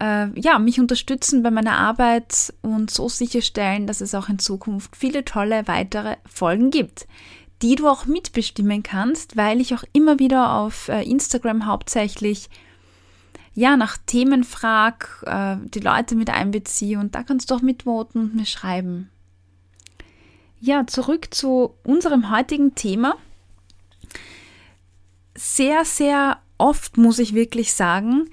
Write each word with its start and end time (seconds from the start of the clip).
äh, 0.00 0.28
ja, 0.38 0.58
mich 0.58 0.80
unterstützen 0.80 1.42
bei 1.42 1.50
meiner 1.50 1.78
Arbeit 1.78 2.52
und 2.62 2.90
so 2.90 3.08
sicherstellen, 3.08 3.86
dass 3.86 4.00
es 4.00 4.14
auch 4.14 4.28
in 4.28 4.38
Zukunft 4.38 4.96
viele 4.96 5.24
tolle 5.24 5.66
weitere 5.66 6.16
Folgen 6.26 6.70
gibt, 6.70 7.06
die 7.62 7.76
du 7.76 7.88
auch 7.88 8.06
mitbestimmen 8.06 8.82
kannst, 8.82 9.36
weil 9.36 9.60
ich 9.60 9.74
auch 9.74 9.84
immer 9.92 10.18
wieder 10.18 10.54
auf 10.54 10.88
äh, 10.88 11.02
Instagram 11.02 11.66
hauptsächlich 11.66 12.50
ja, 13.54 13.78
nach 13.78 13.96
Themen 13.96 14.44
frag, 14.44 15.24
äh, 15.26 15.56
die 15.68 15.80
Leute 15.80 16.14
mit 16.14 16.28
einbeziehe 16.28 16.98
und 16.98 17.14
da 17.14 17.22
kannst 17.22 17.50
du 17.50 17.54
auch 17.54 17.62
mitvoten 17.62 18.20
und 18.20 18.36
mir 18.36 18.44
schreiben. 18.44 19.10
Ja, 20.60 20.86
zurück 20.86 21.28
zu 21.32 21.74
unserem 21.82 22.30
heutigen 22.30 22.74
Thema. 22.74 23.16
Sehr, 25.34 25.84
sehr 25.86 26.38
oft 26.58 26.98
muss 26.98 27.18
ich 27.18 27.34
wirklich 27.34 27.72
sagen, 27.72 28.28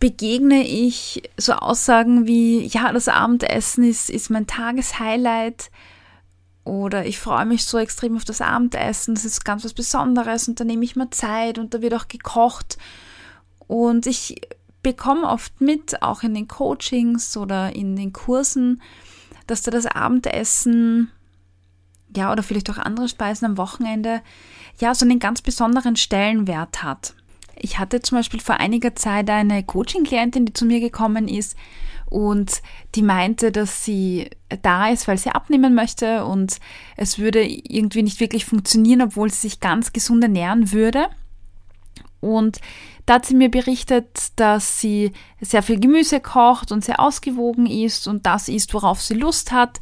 begegne 0.00 0.66
ich 0.66 1.22
so 1.36 1.52
Aussagen 1.54 2.26
wie, 2.26 2.66
ja, 2.66 2.92
das 2.92 3.08
Abendessen 3.08 3.84
ist, 3.84 4.10
ist 4.10 4.30
mein 4.30 4.46
Tageshighlight 4.46 5.70
oder 6.64 7.06
ich 7.06 7.18
freue 7.18 7.46
mich 7.46 7.64
so 7.64 7.78
extrem 7.78 8.16
auf 8.16 8.24
das 8.24 8.40
Abendessen, 8.40 9.14
das 9.14 9.24
ist 9.24 9.44
ganz 9.44 9.64
was 9.64 9.74
Besonderes 9.74 10.48
und 10.48 10.58
da 10.60 10.64
nehme 10.64 10.84
ich 10.84 10.96
mir 10.96 11.10
Zeit 11.10 11.58
und 11.58 11.74
da 11.74 11.82
wird 11.82 11.94
auch 11.94 12.08
gekocht 12.08 12.78
und 13.66 14.06
ich 14.06 14.40
bekomme 14.82 15.28
oft 15.28 15.60
mit, 15.60 16.02
auch 16.02 16.22
in 16.22 16.34
den 16.34 16.46
Coachings 16.46 17.36
oder 17.36 17.74
in 17.74 17.96
den 17.96 18.12
Kursen, 18.12 18.82
dass 19.46 19.62
da 19.62 19.70
das 19.70 19.86
Abendessen, 19.86 21.10
ja, 22.14 22.30
oder 22.30 22.42
vielleicht 22.42 22.70
auch 22.70 22.78
andere 22.78 23.08
Speisen 23.08 23.46
am 23.46 23.58
Wochenende, 23.58 24.22
ja, 24.78 24.94
so 24.94 25.04
einen 25.04 25.18
ganz 25.18 25.42
besonderen 25.42 25.96
Stellenwert 25.96 26.82
hat. 26.82 27.14
Ich 27.56 27.78
hatte 27.78 28.02
zum 28.02 28.18
Beispiel 28.18 28.40
vor 28.40 28.56
einiger 28.56 28.94
Zeit 28.94 29.30
eine 29.30 29.62
Coaching-Klientin, 29.62 30.46
die 30.46 30.52
zu 30.52 30.64
mir 30.64 30.80
gekommen 30.80 31.28
ist 31.28 31.56
und 32.06 32.62
die 32.94 33.02
meinte, 33.02 33.50
dass 33.50 33.84
sie 33.84 34.30
da 34.62 34.88
ist, 34.88 35.08
weil 35.08 35.18
sie 35.18 35.30
abnehmen 35.30 35.74
möchte 35.74 36.24
und 36.24 36.58
es 36.96 37.18
würde 37.18 37.44
irgendwie 37.44 38.02
nicht 38.02 38.20
wirklich 38.20 38.44
funktionieren, 38.44 39.02
obwohl 39.02 39.30
sie 39.30 39.48
sich 39.48 39.60
ganz 39.60 39.92
gesund 39.92 40.22
ernähren 40.22 40.72
würde. 40.72 41.08
Und 42.20 42.60
da 43.06 43.14
hat 43.14 43.26
sie 43.26 43.34
mir 43.34 43.50
berichtet, 43.50 44.06
dass 44.36 44.80
sie 44.80 45.12
sehr 45.40 45.62
viel 45.62 45.78
Gemüse 45.78 46.20
kocht 46.20 46.72
und 46.72 46.84
sehr 46.84 47.00
ausgewogen 47.00 47.66
ist 47.66 48.08
und 48.08 48.24
das 48.26 48.48
isst, 48.48 48.72
worauf 48.74 49.02
sie 49.02 49.14
Lust 49.14 49.52
hat 49.52 49.80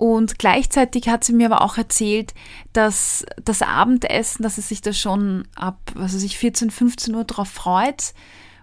und 0.00 0.38
gleichzeitig 0.38 1.10
hat 1.10 1.24
sie 1.24 1.34
mir 1.34 1.52
aber 1.52 1.60
auch 1.60 1.76
erzählt, 1.76 2.32
dass 2.72 3.26
das 3.44 3.60
Abendessen, 3.60 4.42
dass 4.42 4.54
sie 4.54 4.62
sich 4.62 4.80
da 4.80 4.94
schon 4.94 5.46
ab, 5.54 5.92
also 5.94 6.16
sich 6.18 6.38
14, 6.38 6.70
15 6.70 7.14
Uhr 7.14 7.24
drauf 7.24 7.50
freut 7.50 8.14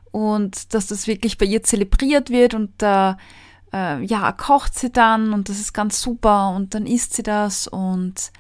und 0.10 0.74
dass 0.74 0.88
das 0.88 1.06
wirklich 1.06 1.38
bei 1.38 1.46
ihr 1.46 1.62
zelebriert 1.62 2.32
wird 2.32 2.56
und 2.56 2.72
da 2.80 3.20
äh, 3.72 4.04
ja, 4.04 4.32
kocht 4.32 4.80
sie 4.80 4.90
dann 4.90 5.32
und 5.32 5.48
das 5.50 5.60
ist 5.60 5.74
ganz 5.74 6.02
super 6.02 6.56
und 6.56 6.74
dann 6.74 6.88
isst 6.88 7.14
sie 7.14 7.22
das 7.22 7.68
und 7.68 8.32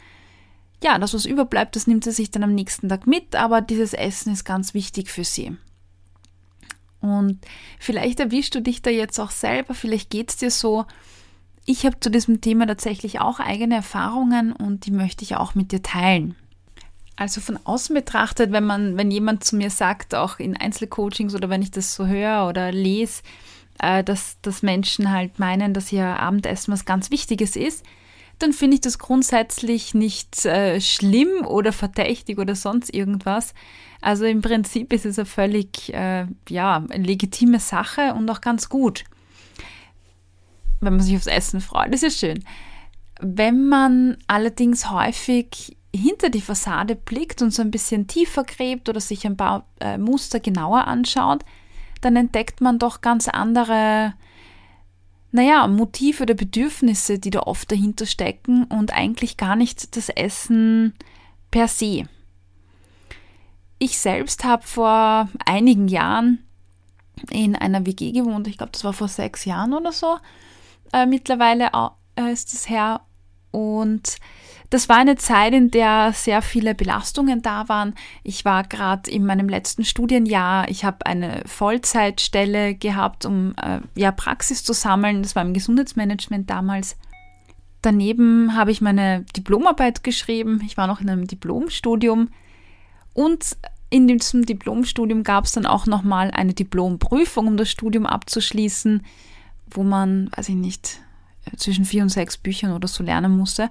ja, 0.83 0.97
das, 0.97 1.13
was 1.13 1.27
überbleibt, 1.27 1.75
das 1.75 1.85
nimmt 1.85 2.03
sie 2.03 2.11
sich 2.11 2.31
dann 2.31 2.43
am 2.43 2.55
nächsten 2.55 2.89
Tag 2.89 3.05
mit, 3.05 3.35
aber 3.35 3.61
dieses 3.61 3.93
Essen 3.93 4.33
ist 4.33 4.43
ganz 4.43 4.73
wichtig 4.73 5.11
für 5.11 5.23
sie. 5.23 5.55
Und 6.99 7.41
vielleicht 7.79 8.19
erwischst 8.19 8.55
du 8.55 8.61
dich 8.63 8.81
da 8.81 8.89
jetzt 8.89 9.19
auch 9.19 9.29
selber, 9.29 9.75
vielleicht 9.75 10.09
geht 10.09 10.31
es 10.31 10.37
dir 10.37 10.49
so, 10.49 10.87
ich 11.67 11.85
habe 11.85 11.99
zu 11.99 12.09
diesem 12.09 12.39
Thema 12.39 12.65
tatsächlich 12.65 13.19
auch 13.19 13.39
eigene 13.39 13.75
Erfahrungen 13.75 14.53
und 14.53 14.85
die 14.85 14.91
möchte 14.91 15.23
ich 15.23 15.35
auch 15.35 15.53
mit 15.53 15.73
dir 15.73 15.83
teilen. 15.83 16.35
Also 17.17 17.41
von 17.41 17.59
außen 17.61 17.93
betrachtet, 17.93 18.53
wenn 18.53 18.63
man, 18.63 18.95
wenn 18.95 19.11
jemand 19.11 19.43
zu 19.43 19.57
mir 19.57 19.69
sagt, 19.69 20.15
auch 20.15 20.39
in 20.39 20.55
Einzelcoachings 20.55 21.35
oder 21.35 21.49
wenn 21.49 21.61
ich 21.61 21.71
das 21.71 21.93
so 21.93 22.07
höre 22.07 22.47
oder 22.47 22.71
lese, 22.71 23.21
äh, 23.79 24.01
dass, 24.03 24.37
dass 24.41 24.63
Menschen 24.63 25.11
halt 25.11 25.39
meinen, 25.39 25.73
dass 25.73 25.91
ihr 25.91 26.05
Abendessen 26.05 26.71
was 26.71 26.85
ganz 26.85 27.11
Wichtiges 27.11 27.57
ist, 27.57 27.83
dann 28.39 28.53
finde 28.53 28.75
ich 28.75 28.81
das 28.81 28.97
grundsätzlich 28.97 29.93
nicht 29.93 30.45
äh, 30.45 30.79
schlimm 30.79 31.45
oder 31.45 31.73
verdächtig 31.73 32.37
oder 32.37 32.55
sonst 32.55 32.93
irgendwas. 32.93 33.53
Also 33.99 34.23
im 34.23 34.41
Prinzip 34.41 34.93
ist 34.93 35.05
es 35.05 35.19
eine 35.19 35.25
völlig 35.25 35.93
äh, 35.93 36.27
ja, 36.47 36.85
legitime 36.93 37.59
Sache 37.59 38.13
und 38.13 38.29
auch 38.29 38.39
ganz 38.39 38.69
gut 38.69 39.03
wenn 40.79 40.93
man 40.93 41.01
sich 41.01 41.15
aufs 41.15 41.27
Essen 41.27 41.61
freut. 41.61 41.93
Das 41.93 42.03
ist 42.03 42.19
schön. 42.19 42.43
Wenn 43.19 43.67
man 43.67 44.17
allerdings 44.27 44.91
häufig 44.91 45.77
hinter 45.95 46.29
die 46.29 46.41
Fassade 46.41 46.95
blickt 46.95 47.41
und 47.41 47.51
so 47.51 47.61
ein 47.61 47.71
bisschen 47.71 48.07
tiefer 48.07 48.43
gräbt 48.43 48.89
oder 48.89 48.99
sich 48.99 49.25
ein 49.25 49.37
paar 49.37 49.65
äh, 49.79 49.97
Muster 49.97 50.39
genauer 50.39 50.85
anschaut, 50.85 51.43
dann 52.01 52.15
entdeckt 52.15 52.61
man 52.61 52.79
doch 52.79 53.01
ganz 53.01 53.27
andere, 53.27 54.13
naja, 55.31 55.65
Motive 55.67 56.23
oder 56.23 56.35
Bedürfnisse, 56.35 57.19
die 57.19 57.31
da 57.31 57.41
oft 57.41 57.71
dahinter 57.71 58.05
stecken 58.05 58.65
und 58.65 58.93
eigentlich 58.93 59.37
gar 59.37 59.55
nicht 59.55 59.95
das 59.95 60.09
Essen 60.09 60.93
per 61.49 61.67
se. 61.67 62.07
Ich 63.79 63.97
selbst 63.97 64.43
habe 64.43 64.63
vor 64.63 65.29
einigen 65.45 65.87
Jahren 65.87 66.39
in 67.29 67.55
einer 67.55 67.85
WG 67.85 68.11
gewohnt, 68.11 68.47
ich 68.47 68.57
glaube, 68.57 68.71
das 68.71 68.83
war 68.83 68.93
vor 68.93 69.07
sechs 69.07 69.45
Jahren 69.45 69.73
oder 69.73 69.91
so, 69.91 70.17
äh, 70.93 71.05
mittlerweile 71.05 71.71
äh, 72.15 72.31
ist 72.31 72.53
es 72.53 72.69
her. 72.69 73.01
Und 73.51 74.17
das 74.69 74.89
war 74.89 74.97
eine 74.97 75.15
Zeit, 75.15 75.53
in 75.53 75.71
der 75.71 76.11
sehr 76.13 76.41
viele 76.41 76.75
Belastungen 76.75 77.41
da 77.41 77.69
waren. 77.69 77.95
Ich 78.23 78.43
war 78.43 78.63
gerade 78.63 79.09
in 79.09 79.25
meinem 79.25 79.47
letzten 79.47 79.85
Studienjahr. 79.85 80.69
Ich 80.69 80.83
habe 80.83 81.05
eine 81.05 81.41
Vollzeitstelle 81.45 82.75
gehabt, 82.75 83.25
um 83.25 83.53
äh, 83.61 83.79
ja, 83.95 84.11
Praxis 84.11 84.63
zu 84.63 84.73
sammeln. 84.73 85.23
Das 85.23 85.35
war 85.35 85.43
im 85.43 85.53
Gesundheitsmanagement 85.53 86.49
damals. 86.49 86.97
Daneben 87.81 88.55
habe 88.55 88.71
ich 88.71 88.81
meine 88.81 89.25
Diplomarbeit 89.35 90.03
geschrieben. 90.03 90.61
Ich 90.65 90.75
war 90.75 90.87
noch 90.87 90.99
in 90.99 91.09
einem 91.09 91.27
Diplomstudium. 91.27 92.29
Und 93.13 93.57
in 93.89 94.07
diesem 94.07 94.45
Diplomstudium 94.45 95.23
gab 95.23 95.45
es 95.45 95.53
dann 95.53 95.65
auch 95.65 95.85
nochmal 95.85 96.29
eine 96.31 96.53
Diplomprüfung, 96.53 97.47
um 97.47 97.55
das 97.55 97.69
Studium 97.69 98.05
abzuschließen 98.05 99.03
wo 99.71 99.83
man, 99.83 100.29
weiß 100.35 100.49
ich 100.49 100.55
nicht, 100.55 100.99
zwischen 101.55 101.85
vier 101.85 102.03
und 102.03 102.09
sechs 102.09 102.37
Büchern 102.37 102.73
oder 102.73 102.87
so 102.87 103.03
lernen 103.03 103.35
musste. 103.37 103.69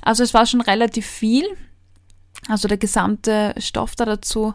Also 0.00 0.22
es 0.22 0.34
war 0.34 0.46
schon 0.46 0.60
relativ 0.60 1.06
viel, 1.06 1.44
also 2.48 2.68
der 2.68 2.78
gesamte 2.78 3.54
Stoff 3.58 3.94
da 3.96 4.04
dazu. 4.04 4.54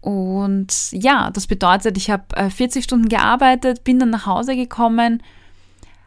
Und 0.00 0.92
ja, 0.92 1.30
das 1.30 1.46
bedeutet, 1.46 1.96
ich 1.96 2.10
habe 2.10 2.50
40 2.50 2.80
äh, 2.80 2.82
Stunden 2.84 3.08
gearbeitet, 3.08 3.82
bin 3.82 3.98
dann 3.98 4.10
nach 4.10 4.26
Hause 4.26 4.54
gekommen, 4.54 5.22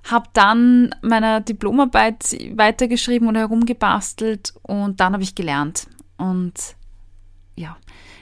habe 0.09 0.29
dann 0.33 0.95
meiner 1.01 1.41
Diplomarbeit 1.41 2.37
weitergeschrieben 2.55 3.27
oder 3.27 3.41
herumgebastelt 3.41 4.53
und 4.61 4.99
dann 5.01 5.13
habe 5.13 5.23
ich 5.23 5.35
gelernt. 5.35 5.87
Und 6.17 6.53
ja, 7.55 7.75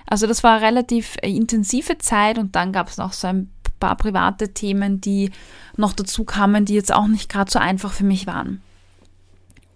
also 0.08 0.26
das 0.26 0.44
war 0.44 0.58
eine 0.58 0.66
relativ 0.66 1.18
intensive 1.22 1.98
Zeit 2.00 2.40
und 2.40 2.56
dann 2.56 2.72
gab 2.72 2.88
es 2.88 2.98
noch 2.98 3.14
so 3.14 3.28
ein 3.28 3.52
paar 3.80 3.96
private 3.96 4.54
Themen, 4.54 5.02
die 5.02 5.32
noch 5.76 5.94
dazu 5.94 6.24
kamen, 6.24 6.66
die 6.66 6.74
jetzt 6.74 6.94
auch 6.94 7.08
nicht 7.08 7.30
gerade 7.30 7.52
so 7.52 7.60
einfach 7.60 7.94
für 7.94 8.04
mich 8.04 8.28
waren. 8.28 8.62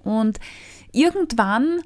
Und 0.03 0.39
irgendwann 0.91 1.81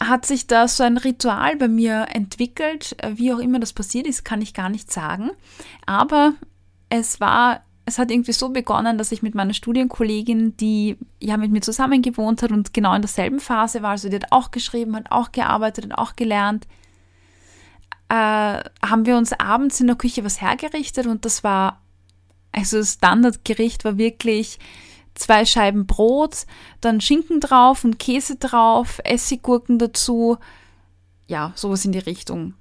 hat 0.00 0.26
sich 0.26 0.46
da 0.46 0.68
so 0.68 0.84
ein 0.84 0.96
Ritual 0.96 1.56
bei 1.56 1.68
mir 1.68 2.06
entwickelt. 2.12 2.96
Wie 3.14 3.32
auch 3.32 3.38
immer 3.38 3.58
das 3.58 3.72
passiert 3.72 4.06
ist, 4.06 4.24
kann 4.24 4.42
ich 4.42 4.54
gar 4.54 4.68
nicht 4.68 4.92
sagen. 4.92 5.30
Aber 5.86 6.34
es 6.88 7.20
war, 7.20 7.62
es 7.84 7.98
hat 7.98 8.10
irgendwie 8.10 8.32
so 8.32 8.50
begonnen, 8.50 8.96
dass 8.96 9.12
ich 9.12 9.22
mit 9.22 9.34
meiner 9.34 9.54
Studienkollegin, 9.54 10.56
die 10.56 10.96
ja 11.20 11.36
mit 11.36 11.50
mir 11.50 11.62
zusammen 11.62 12.02
gewohnt 12.02 12.42
hat 12.42 12.52
und 12.52 12.72
genau 12.72 12.94
in 12.94 13.02
derselben 13.02 13.40
Phase 13.40 13.82
war, 13.82 13.90
also 13.90 14.08
die 14.08 14.16
hat 14.16 14.30
auch 14.30 14.50
geschrieben, 14.50 14.94
hat 14.94 15.10
auch 15.10 15.32
gearbeitet, 15.32 15.86
hat 15.90 15.98
auch 15.98 16.14
gelernt, 16.14 16.66
äh, 18.08 18.14
haben 18.14 19.06
wir 19.06 19.16
uns 19.16 19.32
abends 19.32 19.80
in 19.80 19.86
der 19.86 19.96
Küche 19.96 20.24
was 20.24 20.40
hergerichtet 20.40 21.06
und 21.06 21.24
das 21.24 21.44
war, 21.44 21.80
also 22.52 22.78
das 22.78 22.94
Standardgericht 22.94 23.84
war 23.84 23.98
wirklich 23.98 24.58
zwei 25.14 25.44
Scheiben 25.44 25.86
Brot, 25.86 26.46
dann 26.80 27.00
Schinken 27.00 27.40
drauf 27.40 27.84
und 27.84 27.98
Käse 27.98 28.36
drauf, 28.36 29.00
Essiggurken 29.04 29.78
dazu. 29.78 30.38
Ja, 31.26 31.52
sowas 31.54 31.84
in 31.84 31.92
die 31.92 31.98
Richtung 31.98 32.54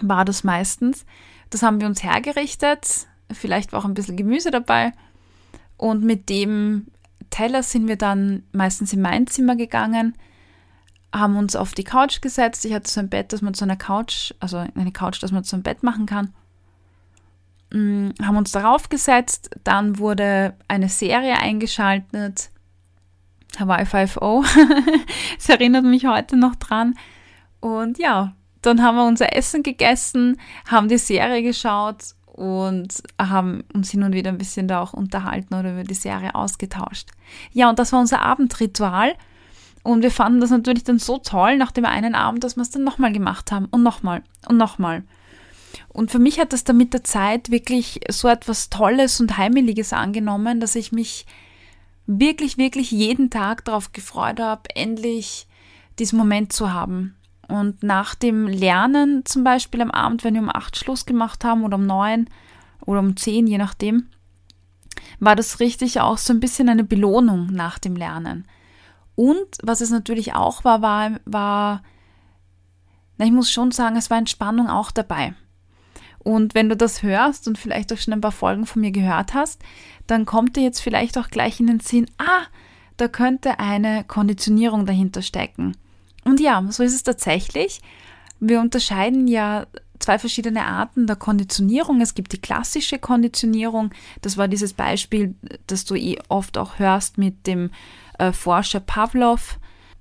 war 0.00 0.24
das 0.24 0.44
meistens. 0.44 1.04
Das 1.50 1.62
haben 1.62 1.80
wir 1.80 1.86
uns 1.86 2.02
hergerichtet. 2.02 3.06
Vielleicht 3.30 3.72
war 3.72 3.80
auch 3.80 3.84
ein 3.84 3.94
bisschen 3.94 4.16
Gemüse 4.16 4.50
dabei. 4.50 4.92
Und 5.76 6.02
mit 6.02 6.28
dem 6.28 6.86
Teller 7.30 7.62
sind 7.62 7.88
wir 7.88 7.96
dann 7.96 8.42
meistens 8.52 8.92
in 8.92 9.00
mein 9.00 9.26
Zimmer 9.26 9.54
gegangen, 9.56 10.16
haben 11.12 11.36
uns 11.36 11.56
auf 11.56 11.72
die 11.72 11.84
Couch 11.84 12.20
gesetzt. 12.20 12.64
Ich 12.64 12.72
hatte 12.72 12.90
so 12.90 13.00
ein 13.00 13.08
Bett, 13.08 13.32
dass 13.32 13.42
man 13.42 13.54
zu 13.54 13.64
einer 13.64 13.76
Couch, 13.76 14.32
also 14.40 14.58
eine 14.58 14.92
Couch, 14.92 15.22
dass 15.22 15.32
man 15.32 15.44
zu 15.44 15.56
einem 15.56 15.62
Bett 15.62 15.82
machen 15.82 16.06
kann. 16.06 16.34
Mm, 17.70 18.10
haben 18.22 18.36
uns 18.36 18.52
darauf 18.52 18.88
gesetzt, 18.88 19.50
dann 19.64 19.98
wurde 19.98 20.54
eine 20.68 20.88
Serie 20.88 21.38
eingeschaltet, 21.38 22.50
Hawaii 23.58 23.84
5.0, 23.84 24.46
es 25.38 25.48
erinnert 25.48 25.84
mich 25.84 26.06
heute 26.06 26.36
noch 26.36 26.54
dran. 26.56 26.94
Und 27.60 27.98
ja, 27.98 28.34
dann 28.62 28.82
haben 28.82 28.96
wir 28.96 29.06
unser 29.06 29.34
Essen 29.36 29.62
gegessen, 29.62 30.38
haben 30.66 30.88
die 30.88 30.98
Serie 30.98 31.42
geschaut 31.42 32.14
und 32.26 33.02
haben 33.20 33.64
uns 33.74 33.90
hin 33.90 34.02
und 34.02 34.12
wieder 34.12 34.30
ein 34.30 34.38
bisschen 34.38 34.68
da 34.68 34.80
auch 34.80 34.92
unterhalten 34.92 35.54
oder 35.54 35.72
über 35.72 35.84
die 35.84 35.94
Serie 35.94 36.34
ausgetauscht. 36.34 37.10
Ja, 37.52 37.68
und 37.68 37.78
das 37.78 37.92
war 37.92 38.00
unser 38.00 38.22
Abendritual. 38.22 39.14
Und 39.88 40.02
wir 40.02 40.10
fanden 40.10 40.42
das 40.42 40.50
natürlich 40.50 40.84
dann 40.84 40.98
so 40.98 41.16
toll 41.16 41.56
nach 41.56 41.72
dem 41.72 41.86
einen 41.86 42.14
Abend, 42.14 42.44
dass 42.44 42.56
wir 42.56 42.62
es 42.62 42.68
dann 42.68 42.84
nochmal 42.84 43.10
gemacht 43.10 43.50
haben 43.50 43.64
und 43.70 43.82
nochmal 43.82 44.22
und 44.46 44.58
nochmal. 44.58 45.02
Und 45.88 46.10
für 46.10 46.18
mich 46.18 46.38
hat 46.38 46.52
das 46.52 46.62
dann 46.62 46.76
mit 46.76 46.92
der 46.92 47.04
Zeit 47.04 47.50
wirklich 47.50 48.00
so 48.10 48.28
etwas 48.28 48.68
Tolles 48.68 49.18
und 49.18 49.38
Heimeliges 49.38 49.94
angenommen, 49.94 50.60
dass 50.60 50.74
ich 50.74 50.92
mich 50.92 51.24
wirklich, 52.06 52.58
wirklich 52.58 52.90
jeden 52.90 53.30
Tag 53.30 53.64
darauf 53.64 53.92
gefreut 53.94 54.40
habe, 54.40 54.68
endlich 54.74 55.46
diesen 55.98 56.18
Moment 56.18 56.52
zu 56.52 56.70
haben. 56.70 57.16
Und 57.48 57.82
nach 57.82 58.14
dem 58.14 58.46
Lernen 58.46 59.24
zum 59.24 59.42
Beispiel 59.42 59.80
am 59.80 59.90
Abend, 59.90 60.22
wenn 60.22 60.34
wir 60.34 60.42
um 60.42 60.54
acht 60.54 60.76
Schluss 60.76 61.06
gemacht 61.06 61.44
haben 61.44 61.64
oder 61.64 61.76
um 61.76 61.86
neun 61.86 62.28
oder 62.84 63.00
um 63.00 63.16
zehn, 63.16 63.46
je 63.46 63.56
nachdem, 63.56 64.08
war 65.18 65.34
das 65.34 65.60
richtig 65.60 65.98
auch 66.02 66.18
so 66.18 66.34
ein 66.34 66.40
bisschen 66.40 66.68
eine 66.68 66.84
Belohnung 66.84 67.46
nach 67.46 67.78
dem 67.78 67.96
Lernen. 67.96 68.44
Und 69.18 69.58
was 69.64 69.80
es 69.80 69.90
natürlich 69.90 70.34
auch 70.36 70.62
war, 70.62 70.80
war, 70.80 71.18
war 71.24 71.82
na, 73.16 73.24
ich 73.26 73.32
muss 73.32 73.50
schon 73.50 73.72
sagen, 73.72 73.96
es 73.96 74.10
war 74.10 74.18
Entspannung 74.18 74.68
auch 74.68 74.92
dabei. 74.92 75.34
Und 76.20 76.54
wenn 76.54 76.68
du 76.68 76.76
das 76.76 77.02
hörst 77.02 77.48
und 77.48 77.58
vielleicht 77.58 77.92
auch 77.92 77.96
schon 77.96 78.14
ein 78.14 78.20
paar 78.20 78.30
Folgen 78.30 78.64
von 78.64 78.80
mir 78.80 78.92
gehört 78.92 79.34
hast, 79.34 79.60
dann 80.06 80.24
kommt 80.24 80.54
dir 80.54 80.62
jetzt 80.62 80.78
vielleicht 80.78 81.18
auch 81.18 81.30
gleich 81.30 81.58
in 81.58 81.66
den 81.66 81.80
Sinn, 81.80 82.06
ah, 82.18 82.44
da 82.96 83.08
könnte 83.08 83.58
eine 83.58 84.04
Konditionierung 84.04 84.86
dahinter 84.86 85.22
stecken. 85.22 85.76
Und 86.24 86.38
ja, 86.38 86.64
so 86.68 86.84
ist 86.84 86.94
es 86.94 87.02
tatsächlich. 87.02 87.80
Wir 88.38 88.60
unterscheiden 88.60 89.26
ja 89.26 89.66
zwei 89.98 90.20
verschiedene 90.20 90.64
Arten 90.64 91.08
der 91.08 91.16
Konditionierung. 91.16 92.00
Es 92.00 92.14
gibt 92.14 92.32
die 92.32 92.40
klassische 92.40 93.00
Konditionierung. 93.00 93.90
Das 94.22 94.36
war 94.36 94.46
dieses 94.46 94.74
Beispiel, 94.74 95.34
das 95.66 95.86
du 95.86 95.96
eh 95.96 96.18
oft 96.28 96.56
auch 96.56 96.78
hörst 96.78 97.18
mit 97.18 97.48
dem 97.48 97.70
äh, 98.18 98.32
Forscher 98.32 98.80
Pavlov. 98.80 99.58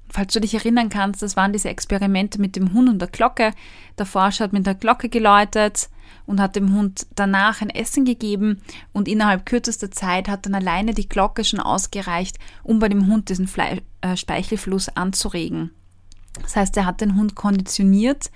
Falls 0.09 0.33
du 0.33 0.39
dich 0.39 0.53
erinnern 0.53 0.89
kannst, 0.89 1.21
das 1.21 1.35
waren 1.35 1.51
diese 1.51 1.69
Experimente 1.69 2.39
mit 2.39 2.55
dem 2.55 2.73
Hund 2.73 2.89
und 2.89 2.99
der 2.99 3.09
Glocke. 3.09 3.51
Der 3.97 4.05
Forscher 4.05 4.45
hat 4.45 4.53
mit 4.53 4.65
der 4.65 4.75
Glocke 4.75 5.09
geläutet 5.09 5.89
und 6.25 6.39
hat 6.39 6.55
dem 6.55 6.73
Hund 6.73 7.07
danach 7.15 7.61
ein 7.61 7.69
Essen 7.69 8.05
gegeben 8.05 8.61
und 8.93 9.07
innerhalb 9.07 9.45
kürzester 9.45 9.91
Zeit 9.91 10.27
hat 10.27 10.45
dann 10.45 10.55
alleine 10.55 10.93
die 10.93 11.09
Glocke 11.09 11.43
schon 11.43 11.59
ausgereicht, 11.59 12.37
um 12.63 12.79
bei 12.79 12.89
dem 12.89 13.07
Hund 13.07 13.29
diesen 13.29 13.47
Fle 13.47 13.81
äh, 14.01 14.15
Speichelfluss 14.15 14.89
anzuregen. 14.89 15.71
Das 16.41 16.55
heißt, 16.55 16.77
er 16.77 16.85
hat 16.85 17.01
den 17.01 17.15
Hund 17.15 17.35
konditioniert 17.35 18.29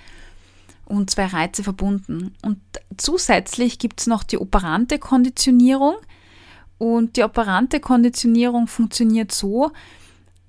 und 0.85 1.09
zwei 1.09 1.25
Reize 1.25 1.63
verbunden. 1.63 2.33
Und 2.41 2.59
zusätzlich 2.97 3.79
gibt 3.79 4.01
es 4.01 4.07
noch 4.07 4.23
die 4.23 4.37
operante 4.37 4.99
Konditionierung. 4.99 5.95
Und 6.81 7.15
die 7.15 7.21
operante 7.21 7.79
Konditionierung 7.79 8.65
funktioniert 8.65 9.31
so, 9.31 9.71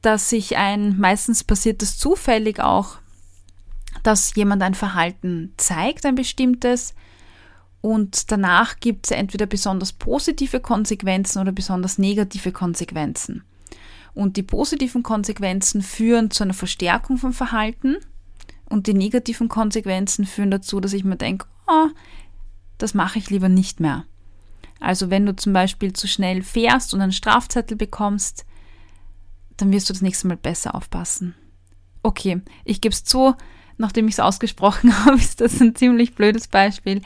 dass 0.01 0.31
sich 0.31 0.57
ein, 0.57 0.99
meistens 0.99 1.45
passiert 1.45 1.83
das 1.83 1.99
zufällig 1.99 2.59
auch, 2.59 2.97
dass 4.03 4.35
jemand 4.35 4.63
ein 4.63 4.73
Verhalten 4.73 5.53
zeigt, 5.59 6.07
ein 6.07 6.15
bestimmtes, 6.15 6.95
und 7.83 8.33
danach 8.33 8.81
gibt 8.81 9.05
es 9.05 9.11
entweder 9.11 9.45
besonders 9.45 9.93
positive 9.93 10.61
Konsequenzen 10.61 11.39
oder 11.39 11.53
besonders 11.53 11.99
negative 11.99 12.51
Konsequenzen. 12.51 13.45
Und 14.15 14.39
die 14.39 14.43
positiven 14.43 15.03
Konsequenzen 15.03 15.83
führen 15.83 16.31
zu 16.31 16.45
einer 16.45 16.55
Verstärkung 16.55 17.19
vom 17.19 17.35
Verhalten 17.35 17.97
und 18.71 18.87
die 18.87 18.95
negativen 18.95 19.51
Konsequenzen 19.51 20.25
führen 20.25 20.51
dazu, 20.51 20.81
dass 20.81 20.95
ich 20.95 21.05
mir 21.05 21.17
denke, 21.17 21.45
oh, 21.67 21.89
das 22.79 22.95
mache 22.95 23.19
ich 23.19 23.29
lieber 23.29 23.51
nicht 23.51 23.81
mehr. 23.81 24.07
Also 24.83 25.11
wenn 25.11 25.25
du 25.25 25.37
zum 25.37 25.53
Beispiel 25.53 25.93
zu 25.93 26.09
schnell 26.09 26.43
fährst 26.43 26.93
und 26.93 27.01
einen 27.01 27.13
Strafzettel 27.13 27.77
bekommst, 27.77 28.45
dann 29.57 29.71
wirst 29.71 29.89
du 29.89 29.93
das 29.93 30.03
nächste 30.03 30.27
Mal 30.27 30.37
besser 30.37 30.75
aufpassen. 30.75 31.37
Okay, 32.03 32.43
ich 32.65 32.81
gebe 32.81 32.93
es 32.93 33.05
zu, 33.05 33.35
nachdem 33.79 34.09
ich 34.09 34.15
es 34.15 34.21
ausgesprochen 34.21 34.93
habe, 35.05 35.17
ist 35.17 35.41
das 35.41 35.61
ein 35.61 35.77
ziemlich 35.77 36.17
blödes 36.17 36.49
Beispiel. 36.49 37.01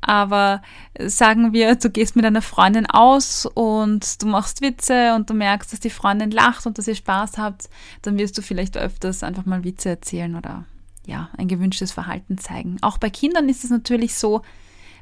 Aber 0.00 0.62
sagen 0.98 1.52
wir, 1.52 1.74
du 1.74 1.90
gehst 1.90 2.16
mit 2.16 2.24
einer 2.24 2.40
Freundin 2.40 2.86
aus 2.86 3.44
und 3.44 4.22
du 4.22 4.26
machst 4.26 4.62
Witze 4.62 5.14
und 5.14 5.28
du 5.28 5.34
merkst, 5.34 5.72
dass 5.72 5.80
die 5.80 5.90
Freundin 5.90 6.30
lacht 6.30 6.66
und 6.66 6.78
dass 6.78 6.88
ihr 6.88 6.94
Spaß 6.94 7.36
habt, 7.36 7.68
dann 8.00 8.16
wirst 8.16 8.38
du 8.38 8.42
vielleicht 8.42 8.78
öfters 8.78 9.22
einfach 9.22 9.44
mal 9.44 9.64
Witze 9.64 9.90
erzählen 9.90 10.36
oder 10.36 10.64
ja, 11.04 11.28
ein 11.36 11.48
gewünschtes 11.48 11.92
Verhalten 11.92 12.38
zeigen. 12.38 12.78
Auch 12.80 12.96
bei 12.96 13.10
Kindern 13.10 13.48
ist 13.48 13.64
es 13.64 13.70
natürlich 13.70 14.14
so, 14.14 14.42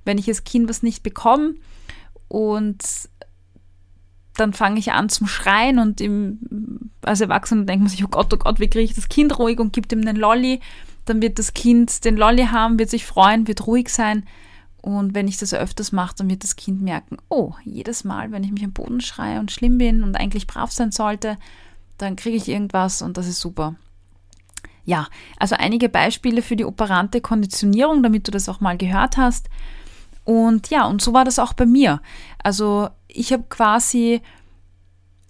wenn 0.04 0.18
ich 0.18 0.28
als 0.28 0.44
Kind 0.44 0.68
was 0.68 0.82
nicht 0.82 1.02
bekomme 1.02 1.54
und 2.28 2.82
dann 4.36 4.52
fange 4.52 4.78
ich 4.78 4.92
an 4.92 5.08
zum 5.08 5.26
Schreien 5.26 5.78
und 5.78 6.00
im, 6.00 6.90
als 7.02 7.20
Erwachsener 7.20 7.64
denkt 7.64 7.82
man 7.82 7.90
sich, 7.90 8.04
oh 8.04 8.08
Gott, 8.08 8.32
oh 8.34 8.36
Gott, 8.36 8.60
wie 8.60 8.68
kriege 8.68 8.84
ich 8.84 8.94
das 8.94 9.08
Kind 9.08 9.38
ruhig 9.38 9.58
und 9.58 9.72
gibt 9.72 9.92
ihm 9.92 10.00
einen 10.00 10.16
Lolli. 10.16 10.60
Dann 11.06 11.22
wird 11.22 11.38
das 11.38 11.54
Kind 11.54 12.04
den 12.04 12.16
Lolli 12.16 12.46
haben, 12.46 12.78
wird 12.78 12.90
sich 12.90 13.06
freuen, 13.06 13.46
wird 13.46 13.66
ruhig 13.66 13.88
sein 13.88 14.24
und 14.86 15.14
wenn 15.14 15.26
ich 15.26 15.36
das 15.36 15.52
öfters 15.52 15.90
mache, 15.90 16.14
dann 16.18 16.30
wird 16.30 16.44
das 16.44 16.54
Kind 16.54 16.80
merken, 16.80 17.16
oh, 17.28 17.54
jedes 17.64 18.04
Mal, 18.04 18.30
wenn 18.30 18.44
ich 18.44 18.52
mich 18.52 18.62
am 18.62 18.70
Boden 18.70 19.00
schreie 19.00 19.40
und 19.40 19.50
schlimm 19.50 19.78
bin 19.78 20.04
und 20.04 20.14
eigentlich 20.14 20.46
brav 20.46 20.70
sein 20.70 20.92
sollte, 20.92 21.38
dann 21.98 22.14
kriege 22.14 22.36
ich 22.36 22.46
irgendwas 22.46 23.02
und 23.02 23.16
das 23.16 23.26
ist 23.26 23.40
super. 23.40 23.74
Ja, 24.84 25.08
also 25.38 25.56
einige 25.56 25.88
Beispiele 25.88 26.40
für 26.40 26.54
die 26.54 26.64
operante 26.64 27.20
Konditionierung, 27.20 28.04
damit 28.04 28.28
du 28.28 28.30
das 28.30 28.48
auch 28.48 28.60
mal 28.60 28.76
gehört 28.76 29.16
hast. 29.16 29.48
Und 30.26 30.70
ja, 30.70 30.86
und 30.86 31.00
so 31.00 31.14
war 31.14 31.24
das 31.24 31.38
auch 31.38 31.52
bei 31.52 31.64
mir. 31.64 32.02
Also 32.42 32.90
ich 33.06 33.32
habe 33.32 33.44
quasi 33.48 34.20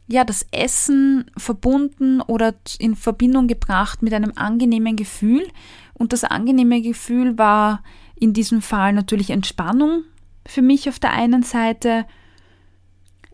ja 0.09 0.25
das 0.25 0.47
Essen 0.51 1.31
verbunden 1.37 2.23
oder 2.23 2.55
in 2.79 2.97
Verbindung 2.97 3.47
gebracht 3.47 4.03
mit 4.03 4.15
einem 4.15 4.33
angenehmen 4.37 4.97
Gefühl. 4.97 5.47
Und 5.93 6.13
das 6.13 6.25
angenehme 6.25 6.81
Gefühl 6.81 7.37
war 7.37 7.83
in 8.15 8.33
diesem 8.33 8.63
Fall 8.63 8.95
natürlich 8.95 9.31
Entspannung 9.31 10.05
für 10.47 10.63
mich 10.63 10.89
auf 10.89 10.99
der 10.99 11.13
einen 11.13 11.43
Seite. 11.43 12.07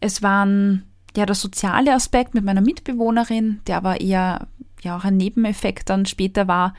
Es 0.01 0.21
waren 0.21 0.85
ja 1.17 1.27
der 1.27 1.37
soziale 1.37 1.95
Aspekt 1.95 2.35
mit 2.35 2.45
meiner 2.45 2.61
Mitbewohnerin, 2.61 3.61
der 3.69 3.77
aber 3.77 4.01
eher 4.01 4.49
ja 4.83 4.97
auch 4.97 5.05
ein 5.05 5.17
Nebeneffekt 5.17 5.91
dann 5.91 6.07
später 6.07 6.49
war. 6.49 6.75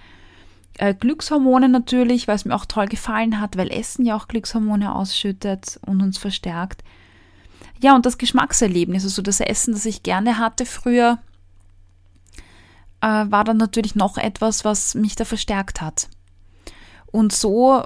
Äh, 0.77 0.96
Glückshormone 0.96 1.70
natürlich, 1.70 2.27
weil 2.27 2.36
es 2.36 2.46
mir 2.46 2.56
auch 2.56 2.65
toll 2.65 2.88
gefallen 2.88 3.39
hat, 3.39 3.58
weil 3.58 3.72
Essen 3.72 4.06
ja 4.06 4.15
auch 4.15 4.27
Glückshormone 4.27 4.94
ausschüttet 4.94 5.80
und 5.86 6.01
uns 6.01 6.18
verstärkt. 6.18 6.84
Ja, 7.82 7.96
und 7.96 8.06
das 8.06 8.18
Geschmackserlebnis, 8.18 9.03
also 9.03 9.22
das 9.22 9.39
Essen, 9.39 9.74
das 9.74 9.86
ich 9.86 10.03
gerne 10.03 10.38
hatte 10.38 10.65
früher, 10.65 11.20
äh, 13.01 13.25
war 13.30 13.44
dann 13.44 13.58
natürlich 13.58 13.96
noch 13.96 14.18
etwas, 14.18 14.65
was 14.65 14.96
mich 14.96 15.15
da 15.15 15.25
verstärkt 15.25 15.82
hat. 15.82 16.10
Und 17.12 17.34
so 17.34 17.84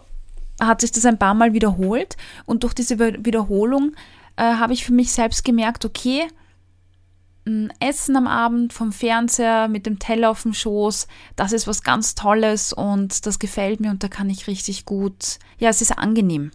hat 0.60 0.82
sich 0.82 0.92
das 0.92 1.06
ein 1.06 1.20
paar 1.20 1.34
Mal 1.34 1.54
wiederholt 1.54 2.16
und 2.46 2.64
durch 2.64 2.74
diese 2.74 2.98
Wiederholung 3.00 3.94
äh, 4.38 4.44
habe 4.44 4.74
ich 4.74 4.86
für 4.86 4.94
mich 4.94 5.12
selbst 5.12 5.44
gemerkt, 5.44 5.84
okay, 5.84 6.28
Essen 7.80 8.16
am 8.16 8.28
Abend 8.28 8.74
vom 8.74 8.92
Fernseher 8.92 9.68
mit 9.68 9.86
dem 9.86 10.00
Teller 10.00 10.30
auf 10.30 10.44
dem 10.44 10.54
Schoß, 10.54 11.08
das 11.36 11.52
ist 11.52 11.68
was 11.68 11.84
ganz 11.84 12.16
Tolles 12.16 12.74
und 12.74 13.26
das 13.26 13.40
gefällt 13.40 13.80
mir 13.80 13.92
und 13.92 14.04
da 14.04 14.08
kann 14.08 14.30
ich 14.30 14.48
richtig 14.48 14.86
gut, 14.86 15.40
ja, 15.58 15.70
es 15.70 15.82
ist 15.82 15.98
angenehm. 15.98 16.52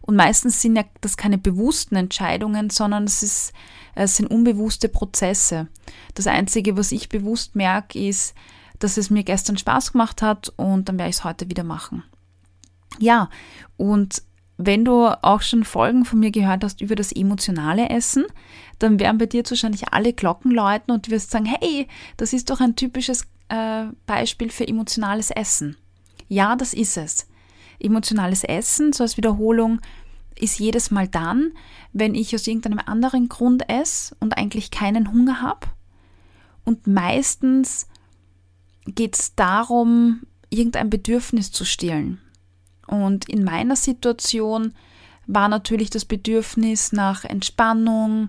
Und 0.00 0.16
meistens 0.16 0.60
sind 0.60 0.76
ja 0.76 0.84
das 1.00 1.16
keine 1.16 1.38
bewussten 1.38 1.94
Entscheidungen, 1.94 2.70
sondern 2.70 3.04
es, 3.04 3.22
ist, 3.22 3.52
es 3.94 4.16
sind 4.16 4.26
unbewusste 4.26 4.88
Prozesse. 4.88 5.68
Das 6.14 6.26
Einzige, 6.26 6.76
was 6.76 6.90
ich 6.90 7.08
bewusst 7.08 7.54
merke, 7.54 7.98
ist, 7.98 8.34
dass 8.80 8.96
es 8.96 9.10
mir 9.10 9.22
gestern 9.22 9.56
Spaß 9.56 9.92
gemacht 9.92 10.20
hat 10.20 10.52
und 10.56 10.88
dann 10.88 10.98
werde 10.98 11.10
ich 11.10 11.16
es 11.16 11.24
heute 11.24 11.48
wieder 11.48 11.62
machen. 11.62 12.02
Ja, 12.98 13.30
und 13.76 14.22
wenn 14.66 14.84
du 14.84 15.06
auch 15.22 15.42
schon 15.42 15.64
Folgen 15.64 16.04
von 16.04 16.20
mir 16.20 16.30
gehört 16.30 16.64
hast 16.64 16.80
über 16.80 16.94
das 16.94 17.12
emotionale 17.12 17.88
Essen, 17.88 18.24
dann 18.78 18.98
werden 18.98 19.18
bei 19.18 19.26
dir 19.26 19.42
wahrscheinlich 19.48 19.92
alle 19.92 20.12
Glocken 20.12 20.50
läuten 20.50 20.92
und 20.92 21.06
du 21.06 21.10
wirst 21.10 21.30
sagen, 21.30 21.46
hey, 21.46 21.86
das 22.16 22.32
ist 22.32 22.50
doch 22.50 22.60
ein 22.60 22.76
typisches 22.76 23.26
äh, 23.48 23.84
Beispiel 24.06 24.50
für 24.50 24.66
emotionales 24.66 25.30
Essen. 25.30 25.76
Ja, 26.28 26.56
das 26.56 26.74
ist 26.74 26.96
es. 26.96 27.26
Emotionales 27.78 28.44
Essen, 28.44 28.92
so 28.92 29.04
als 29.04 29.16
Wiederholung, 29.16 29.80
ist 30.38 30.58
jedes 30.58 30.90
Mal 30.90 31.08
dann, 31.08 31.52
wenn 31.92 32.14
ich 32.14 32.34
aus 32.34 32.46
irgendeinem 32.46 32.80
anderen 32.84 33.28
Grund 33.28 33.68
esse 33.68 34.16
und 34.20 34.36
eigentlich 34.38 34.70
keinen 34.70 35.12
Hunger 35.12 35.42
habe. 35.42 35.68
Und 36.64 36.86
meistens 36.86 37.86
geht 38.86 39.16
es 39.18 39.34
darum, 39.34 40.22
irgendein 40.48 40.90
Bedürfnis 40.90 41.52
zu 41.52 41.64
stillen. 41.64 42.21
Und 42.86 43.28
in 43.28 43.44
meiner 43.44 43.76
Situation 43.76 44.74
war 45.26 45.48
natürlich 45.48 45.90
das 45.90 46.04
Bedürfnis 46.04 46.92
nach 46.92 47.24
Entspannung, 47.24 48.28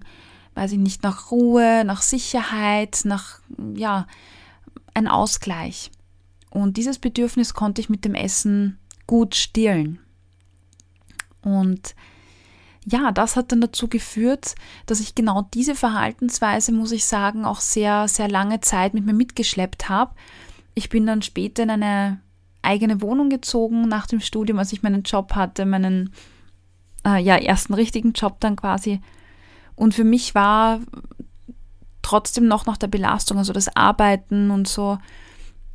weiß 0.55 0.73
ich 0.73 0.77
nicht, 0.77 1.03
nach 1.03 1.31
Ruhe, 1.31 1.83
nach 1.85 2.01
Sicherheit, 2.01 3.01
nach, 3.03 3.39
ja, 3.75 4.07
ein 4.93 5.07
Ausgleich. 5.07 5.91
Und 6.49 6.77
dieses 6.77 6.99
Bedürfnis 6.99 7.53
konnte 7.53 7.81
ich 7.81 7.89
mit 7.89 8.05
dem 8.05 8.13
Essen 8.13 8.77
gut 9.07 9.33
stillen. 9.35 9.99
Und 11.41 11.95
ja, 12.85 13.11
das 13.11 13.35
hat 13.35 13.51
dann 13.51 13.61
dazu 13.61 13.87
geführt, 13.87 14.55
dass 14.85 14.99
ich 14.99 15.15
genau 15.15 15.47
diese 15.53 15.73
Verhaltensweise, 15.73 16.71
muss 16.71 16.91
ich 16.91 17.05
sagen, 17.05 17.45
auch 17.45 17.59
sehr, 17.59 18.07
sehr 18.07 18.27
lange 18.27 18.61
Zeit 18.61 18.93
mit 18.93 19.05
mir 19.05 19.13
mitgeschleppt 19.13 19.89
habe. 19.89 20.13
Ich 20.75 20.89
bin 20.89 21.05
dann 21.05 21.21
später 21.21 21.63
in 21.63 21.69
eine 21.69 22.19
eigene 22.63 23.01
Wohnung 23.01 23.29
gezogen 23.29 23.87
nach 23.87 24.07
dem 24.07 24.19
Studium, 24.19 24.59
als 24.59 24.73
ich 24.73 24.83
meinen 24.83 25.03
Job 25.03 25.35
hatte, 25.35 25.65
meinen 25.65 26.11
äh, 27.05 27.21
ja, 27.21 27.35
ersten 27.35 27.73
richtigen 27.73 28.13
Job 28.13 28.37
dann 28.39 28.55
quasi. 28.55 29.01
Und 29.75 29.93
für 29.93 30.03
mich 30.03 30.35
war 30.35 30.79
trotzdem 32.01 32.47
noch 32.47 32.65
nach 32.65 32.77
der 32.77 32.87
Belastung, 32.87 33.37
also 33.37 33.53
das 33.53 33.75
Arbeiten 33.75 34.51
und 34.51 34.67
so, 34.67 34.97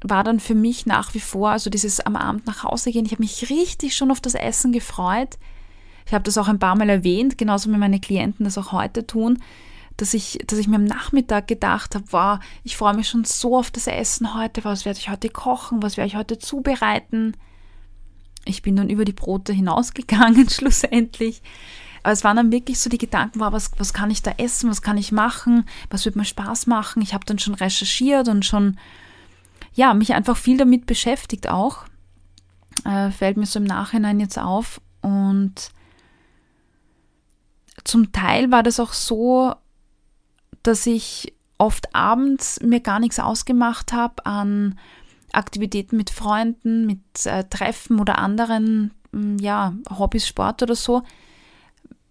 war 0.03 0.23
dann 0.23 0.39
für 0.39 0.55
mich 0.55 0.87
nach 0.87 1.15
wie 1.15 1.21
vor, 1.21 1.51
also 1.51 1.71
dieses 1.71 2.01
am 2.01 2.15
Abend 2.15 2.47
nach 2.47 2.63
Hause 2.63 2.93
gehen, 2.93 3.05
ich 3.05 3.13
habe 3.13 3.23
mich 3.23 3.51
richtig 3.51 3.97
schon 3.97 4.11
auf 4.11 4.21
das 4.21 4.35
Essen 4.35 4.73
gefreut. 4.73 5.39
Ich 6.07 6.15
habe 6.15 6.25
das 6.25 6.39
auch 6.39 6.49
ein 6.49 6.61
paar 6.61 6.77
Mal 6.77 6.89
erwähnt, 6.89 7.37
genauso 7.37 7.71
wie 7.71 7.77
meine 7.77 8.01
Klienten 8.01 8.45
das 8.45 8.57
auch 8.57 8.73
heute 8.73 9.07
tun, 9.07 9.43
dass 9.99 10.15
ich, 10.15 10.39
dass 10.47 10.59
ich 10.59 10.69
mir 10.69 10.77
am 10.77 10.85
Nachmittag 10.85 11.49
gedacht 11.49 11.95
habe, 11.95 12.05
wow, 12.11 12.39
ich 12.63 12.77
freue 12.77 12.95
mich 12.95 13.09
schon 13.09 13.25
so 13.25 13.59
auf 13.59 13.71
das 13.71 13.89
Essen 13.89 14.35
heute, 14.35 14.65
was 14.65 14.85
werde 14.85 14.99
ich 14.99 15.11
heute 15.11 15.29
kochen, 15.29 15.83
was 15.83 15.97
werde 15.97 16.09
ich 16.09 16.17
heute 16.17 16.39
zubereiten. 16.39 17.37
Ich 18.45 18.63
bin 18.63 18.77
dann 18.77 18.89
über 18.89 19.05
die 19.05 19.13
Brote 19.13 19.53
hinausgegangen, 19.53 20.49
schlussendlich. 20.51 21.43
Aber 22.05 22.13
es 22.13 22.23
waren 22.23 22.37
dann 22.37 22.53
wirklich 22.53 22.79
so 22.79 22.89
die 22.89 22.97
Gedanken, 22.97 23.41
wow, 23.41 23.53
was, 23.53 23.73
was 23.77 23.93
kann 23.93 24.11
ich 24.13 24.23
da 24.23 24.31
essen, 24.39 24.71
was 24.71 24.83
kann 24.83 24.97
ich 24.97 25.11
machen, 25.11 25.65
was 25.91 26.05
wird 26.05 26.15
mir 26.15 26.25
Spaß 26.25 26.69
machen. 26.69 27.03
Ich 27.03 27.13
habe 27.13 27.27
dann 27.27 27.41
schon 27.41 27.55
recherchiert 27.55 28.29
und 28.29 28.45
schon, 28.45 28.79
ja, 29.75 29.93
mich 29.95 30.15
einfach 30.15 30.37
viel 30.37 30.59
damit 30.59 30.87
beschäftigt 30.87 31.49
auch. 31.49 31.87
Äh, 32.85 33.11
fällt 33.11 33.37
mir 33.37 33.47
so 33.47 33.59
im 33.59 33.65
Nachhinein 33.65 34.21
jetzt 34.21 34.39
auf. 34.39 34.81
Und 35.01 35.73
zum 37.83 38.13
Teil 38.13 38.53
war 38.53 38.63
das 38.63 38.79
auch 38.79 38.93
so, 38.93 39.57
dass 40.63 40.87
ich 40.87 41.35
oft 41.59 41.95
abends 41.95 42.61
mir 42.63 42.81
gar 42.81 43.01
nichts 43.01 43.19
ausgemacht 43.19 43.93
habe 43.93 44.25
an 44.27 44.79
Aktivitäten 45.33 45.97
mit 45.97 46.11
Freunden, 46.11 46.87
mit 46.87 47.27
äh, 47.27 47.45
Treffen 47.45 48.01
oder 48.01 48.19
anderen 48.19 48.93
mm, 49.13 49.39
ja, 49.39 49.75
Hobbys, 49.91 50.27
Sport 50.27 50.63
oder 50.63 50.75
so, 50.75 51.03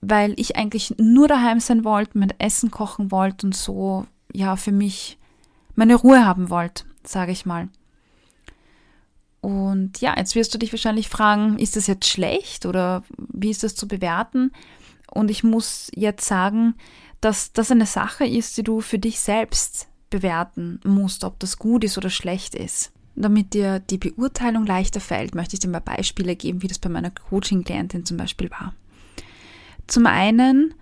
weil 0.01 0.33
ich 0.37 0.55
eigentlich 0.55 0.95
nur 0.97 1.27
daheim 1.27 1.59
sein 1.59 1.83
wollte, 1.83 2.17
mein 2.17 2.33
Essen 2.37 2.69
kochen 2.69 3.11
wollte 3.11 3.47
und 3.47 3.55
so 3.55 4.05
ja 4.33 4.55
für 4.55 4.71
mich 4.71 5.17
meine 5.75 5.95
Ruhe 5.95 6.25
haben 6.25 6.49
wollte, 6.49 6.83
sage 7.03 7.31
ich 7.31 7.45
mal. 7.45 7.69
Und 9.41 10.01
ja, 10.01 10.15
jetzt 10.17 10.35
wirst 10.35 10.53
du 10.53 10.57
dich 10.57 10.73
wahrscheinlich 10.73 11.09
fragen, 11.09 11.57
ist 11.57 11.75
das 11.75 11.87
jetzt 11.87 12.07
schlecht 12.07 12.65
oder 12.65 13.03
wie 13.17 13.49
ist 13.49 13.63
das 13.63 13.75
zu 13.75 13.87
bewerten? 13.87 14.51
Und 15.09 15.31
ich 15.31 15.43
muss 15.43 15.89
jetzt 15.95 16.27
sagen, 16.27 16.75
dass 17.21 17.51
das 17.51 17.71
eine 17.71 17.85
Sache 17.85 18.25
ist, 18.25 18.57
die 18.57 18.63
du 18.63 18.81
für 18.81 18.99
dich 18.99 19.19
selbst 19.19 19.87
bewerten 20.09 20.79
musst, 20.83 21.23
ob 21.23 21.39
das 21.39 21.57
gut 21.57 21.83
ist 21.83 21.97
oder 21.97 22.09
schlecht 22.09 22.55
ist. 22.55 22.91
Damit 23.15 23.53
dir 23.53 23.79
die 23.79 23.97
Beurteilung 23.97 24.65
leichter 24.65 24.99
fällt, 24.99 25.33
möchte 25.33 25.55
ich 25.55 25.59
dir 25.59 25.69
mal 25.69 25.79
Beispiele 25.79 26.35
geben, 26.35 26.61
wie 26.61 26.67
das 26.67 26.79
bei 26.79 26.89
meiner 26.89 27.09
Coaching-Klientin 27.09 28.05
zum 28.05 28.17
Beispiel 28.17 28.51
war. 28.51 28.73
Zum 29.87 30.05
einen 30.05 30.75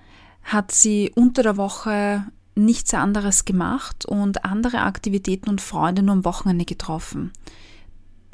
hat 0.43 0.71
sie 0.71 1.11
unter 1.15 1.43
der 1.43 1.57
Woche 1.57 2.25
nichts 2.55 2.93
anderes 2.93 3.45
gemacht 3.45 4.05
und 4.05 4.45
andere 4.45 4.81
Aktivitäten 4.81 5.49
und 5.49 5.61
Freunde 5.61 6.01
nur 6.01 6.13
am 6.13 6.25
Wochenende 6.25 6.65
getroffen. 6.65 7.31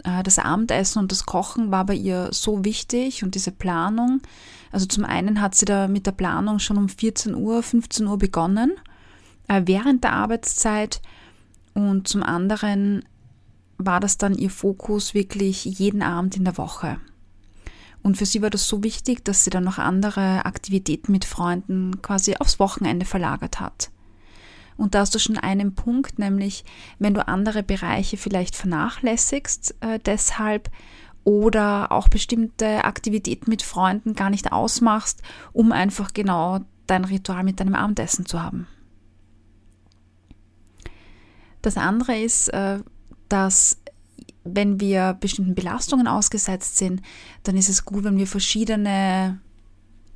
Äh, 0.04 0.24
das 0.24 0.40
Abendessen 0.40 1.00
und 1.00 1.12
das 1.12 1.26
Kochen 1.26 1.72
war 1.72 1.86
bei 1.86 1.96
ihr 1.96 2.30
so 2.32 2.64
wichtig 2.64 3.24
und 3.24 3.36
diese 3.36 3.52
Planung. 3.52 4.22
Also 4.72 4.86
zum 4.86 5.06
einen 5.06 5.42
hat 5.42 5.56
sie 5.56 5.66
da 5.66 5.88
mit 5.88 6.06
der 6.06 6.12
Planung 6.12 6.60
schon 6.60 6.78
um 6.78 6.90
14 6.90 7.36
Uhr, 7.36 7.62
15 7.64 8.08
Uhr 8.08 8.18
begonnen, 8.18 8.74
äh, 9.48 9.62
während 9.66 10.04
der 10.04 10.14
Arbeitszeit. 10.14 11.02
Und 11.74 12.08
zum 12.08 12.24
anderen 12.24 13.06
war 13.78 14.00
das 14.00 14.18
dann 14.18 14.36
ihr 14.36 14.50
Fokus 14.50 15.14
wirklich 15.14 15.66
jeden 15.66 16.02
Abend 16.02 16.38
in 16.38 16.46
der 16.46 16.58
Woche. 16.58 16.98
Und 18.04 18.18
für 18.18 18.26
sie 18.26 18.42
war 18.42 18.50
das 18.50 18.68
so 18.68 18.84
wichtig, 18.84 19.24
dass 19.24 19.44
sie 19.44 19.52
dann 19.52 19.64
noch 19.64 19.78
andere 19.78 20.46
Aktivitäten 20.46 21.12
mit 21.12 21.24
Freunden 21.24 22.02
quasi 22.02 22.36
aufs 22.36 22.60
Wochenende 22.60 23.06
verlagert 23.06 23.60
hat. 23.60 23.92
Und 24.82 24.96
da 24.96 25.02
hast 25.02 25.14
du 25.14 25.20
schon 25.20 25.38
einen 25.38 25.76
Punkt, 25.76 26.18
nämlich 26.18 26.66
wenn 26.98 27.14
du 27.14 27.28
andere 27.28 27.62
Bereiche 27.62 28.18
vielleicht 28.18 28.56
vernachlässigst, 28.56 29.76
äh, 29.82 30.00
deshalb 30.00 30.72
oder 31.24 31.92
auch 31.92 32.08
bestimmte 32.08 32.84
Aktivitäten 32.84 33.52
mit 33.52 33.62
Freunden 33.62 34.16
gar 34.16 34.32
nicht 34.32 34.52
ausmachst, 34.52 35.22
um 35.54 35.72
einfach 35.72 36.14
genau 36.14 36.62
dein 36.88 37.06
Ritual 37.06 37.44
mit 37.44 37.60
deinem 37.60 37.76
Abendessen 37.76 38.26
zu 38.26 38.42
haben. 38.42 38.66
Das 41.62 41.78
andere 41.78 42.18
ist, 42.18 42.48
äh, 42.48 42.80
dass 43.30 43.78
wenn 44.44 44.80
wir 44.80 45.14
bestimmten 45.14 45.54
Belastungen 45.54 46.08
ausgesetzt 46.08 46.78
sind, 46.78 47.04
dann 47.44 47.56
ist 47.56 47.70
es 47.70 47.86
gut, 47.86 48.04
wenn 48.04 48.18
wir 48.18 48.26
verschiedene 48.26 49.40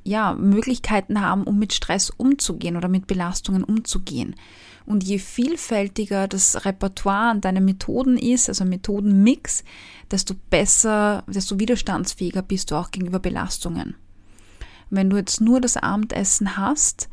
ja, 0.06 0.34
Möglichkeiten 0.34 1.20
haben, 1.20 1.44
um 1.44 1.58
mit 1.58 1.72
Stress 1.72 2.10
umzugehen 2.10 2.76
oder 2.76 2.88
mit 2.88 3.06
Belastungen 3.06 3.64
umzugehen. 3.64 4.36
Und 4.86 5.02
je 5.02 5.18
vielfältiger 5.18 6.28
das 6.28 6.64
Repertoire 6.64 7.30
an 7.30 7.40
deinen 7.40 7.64
Methoden 7.64 8.16
ist, 8.16 8.48
also 8.48 8.64
Methodenmix, 8.64 9.64
desto 10.10 10.34
besser, 10.48 11.24
desto 11.26 11.58
widerstandsfähiger 11.58 12.42
bist 12.42 12.70
du 12.70 12.76
auch 12.76 12.92
gegenüber 12.92 13.18
Belastungen. 13.18 13.96
Wenn 14.90 15.10
du 15.10 15.16
jetzt 15.16 15.40
nur 15.40 15.60
das 15.60 15.76
Abendessen 15.76 16.56
hast, 16.56 17.08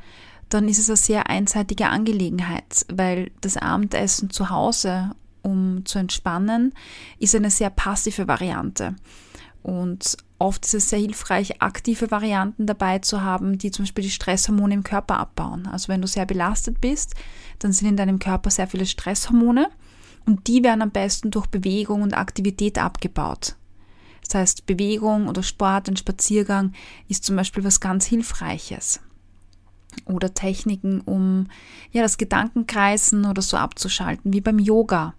dann 0.49 0.69
ist 0.69 0.77
es 0.77 0.89
eine 0.89 0.97
sehr 0.97 1.29
einseitige 1.31 1.87
Angelegenheit, 1.87 2.85
weil 2.93 3.31
das 3.41 3.57
Abendessen 3.57 4.29
zu 4.29 4.51
Hause, 4.51 5.15
um 5.41 5.83
zu 5.83 5.97
entspannen, 5.97 6.73
ist 7.17 7.33
eine 7.33 7.49
sehr 7.49 7.71
passive 7.71 8.27
Variante. 8.27 8.95
Und 9.63 10.17
oft 10.43 10.65
ist 10.65 10.73
es 10.73 10.89
sehr 10.89 10.99
hilfreich, 10.99 11.61
aktive 11.61 12.11
Varianten 12.11 12.65
dabei 12.65 12.99
zu 12.99 13.21
haben, 13.21 13.57
die 13.57 13.71
zum 13.71 13.83
Beispiel 13.83 14.03
die 14.03 14.09
Stresshormone 14.09 14.73
im 14.73 14.83
Körper 14.83 15.17
abbauen. 15.17 15.67
Also 15.67 15.87
wenn 15.87 16.01
du 16.01 16.07
sehr 16.07 16.25
belastet 16.25 16.81
bist, 16.81 17.15
dann 17.59 17.71
sind 17.71 17.87
in 17.87 17.97
deinem 17.97 18.19
Körper 18.19 18.51
sehr 18.51 18.67
viele 18.67 18.85
Stresshormone 18.85 19.69
und 20.25 20.47
die 20.47 20.61
werden 20.63 20.81
am 20.81 20.91
besten 20.91 21.31
durch 21.31 21.47
Bewegung 21.47 22.01
und 22.01 22.13
Aktivität 22.13 22.77
abgebaut. 22.77 23.55
Das 24.25 24.35
heißt, 24.35 24.65
Bewegung 24.65 25.27
oder 25.29 25.43
Sport, 25.43 25.89
ein 25.89 25.97
Spaziergang 25.97 26.73
ist 27.07 27.23
zum 27.23 27.35
Beispiel 27.37 27.63
was 27.63 27.79
ganz 27.79 28.05
Hilfreiches. 28.05 28.99
oder 30.05 30.33
Techniken, 30.33 31.01
um 31.01 31.47
ja 31.91 32.01
das 32.01 32.17
Gedankenkreisen 32.17 33.25
oder 33.25 33.41
so 33.41 33.57
abzuschalten, 33.57 34.33
wie 34.33 34.41
beim 34.41 34.59
Yoga. 34.59 35.13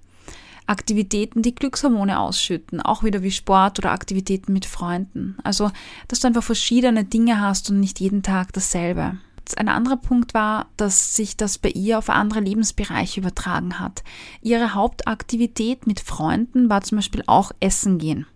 Aktivitäten, 0.67 1.43
die 1.43 1.55
Glückshormone 1.55 2.19
ausschütten, 2.19 2.81
auch 2.81 3.03
wieder 3.03 3.23
wie 3.23 3.31
Sport 3.31 3.79
oder 3.79 3.93
Aktivitäten 3.93 4.53
mit 4.53 4.65
Freunden. 4.65 5.37
Also, 5.43 5.71
dass 6.09 6.21
du 6.21 6.29
einfach 6.29 6.43
verschiedene 6.43 7.05
Dinge 7.05 7.41
hast 7.41 7.71
und 7.71 7.81
nicht 7.81 8.01
jeden 8.01 8.23
Tag 8.23 8.53
dasselbe. 8.53 9.19
Ein 9.57 9.69
anderer 9.69 9.99
Punkt 9.99 10.33
war, 10.33 10.69
dass 10.79 11.15
sich 11.15 11.37
das 11.37 11.59
bei 11.59 11.69
ihr 11.69 11.99
auf 11.99 12.09
andere 12.09 12.41
Lebensbereiche 12.41 13.21
übertragen 13.21 13.79
hat. 13.79 14.03
Ihre 14.41 14.75
Hauptaktivität 14.75 15.87
mit 15.87 16.01
Freunden 16.01 16.71
war 16.71 16.81
zum 16.81 16.97
Beispiel 16.97 17.23
auch 17.27 17.53
Essen 17.61 17.99
gehen. 17.99 18.27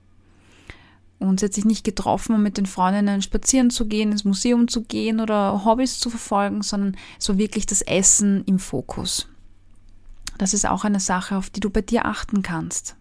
Und 1.19 1.41
sie 1.41 1.47
hat 1.47 1.55
sich 1.55 1.65
nicht 1.65 1.83
getroffen, 1.83 2.35
um 2.35 2.43
mit 2.43 2.59
den 2.59 2.67
Freundinnen 2.67 3.23
spazieren 3.23 3.71
zu 3.71 3.87
gehen, 3.87 4.13
ins 4.13 4.25
Museum 4.25 4.69
zu 4.69 4.83
gehen 4.83 5.19
oder 5.19 5.65
Hobbys 5.65 5.99
zu 5.99 6.11
verfolgen, 6.11 6.63
sondern 6.63 6.97
so 7.19 7.39
wirklich 7.39 7.67
das 7.67 7.83
Essen 7.83 8.45
im 8.45 8.59
Fokus. 8.59 9.29
Das 10.39 10.55
ist 10.55 10.67
auch 10.67 10.85
eine 10.85 11.01
Sache, 11.01 11.37
auf 11.37 11.51
die 11.51 11.61
du 11.61 11.71
bei 11.71 11.83
dir 11.83 12.07
achten 12.07 12.43
kannst. 12.43 12.97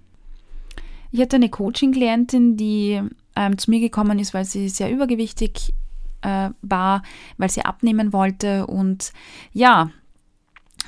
Ich 1.11 1.21
hatte 1.21 1.37
eine 1.37 1.49
Coaching-Klientin, 1.49 2.57
die 2.57 3.01
ähm, 3.35 3.57
zu 3.57 3.69
mir 3.69 3.79
gekommen 3.79 4.19
ist, 4.19 4.33
weil 4.33 4.45
sie 4.45 4.67
sehr 4.69 4.91
übergewichtig 4.91 5.73
äh, 6.21 6.49
war, 6.61 7.03
weil 7.37 7.49
sie 7.49 7.63
abnehmen 7.63 8.11
wollte 8.11 8.67
und 8.67 9.13
ja, 9.53 9.89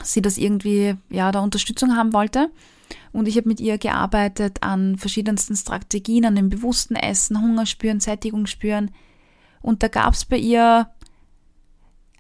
sie 0.03 0.21
das 0.21 0.37
irgendwie, 0.37 0.95
ja, 1.09 1.31
da 1.31 1.39
Unterstützung 1.39 1.95
haben 1.95 2.13
wollte. 2.13 2.51
Und 3.11 3.27
ich 3.27 3.37
habe 3.37 3.47
mit 3.47 3.59
ihr 3.59 3.77
gearbeitet 3.77 4.61
an 4.61 4.97
verschiedensten 4.97 5.55
Strategien, 5.55 6.25
an 6.25 6.35
dem 6.35 6.49
bewussten 6.49 6.95
Essen, 6.95 7.41
Hunger 7.41 7.65
spüren, 7.65 7.99
Sättigung 7.99 8.45
spüren. 8.45 8.91
Und 9.61 9.83
da 9.83 9.87
gab 9.87 10.13
es 10.13 10.25
bei 10.25 10.37
ihr 10.37 10.89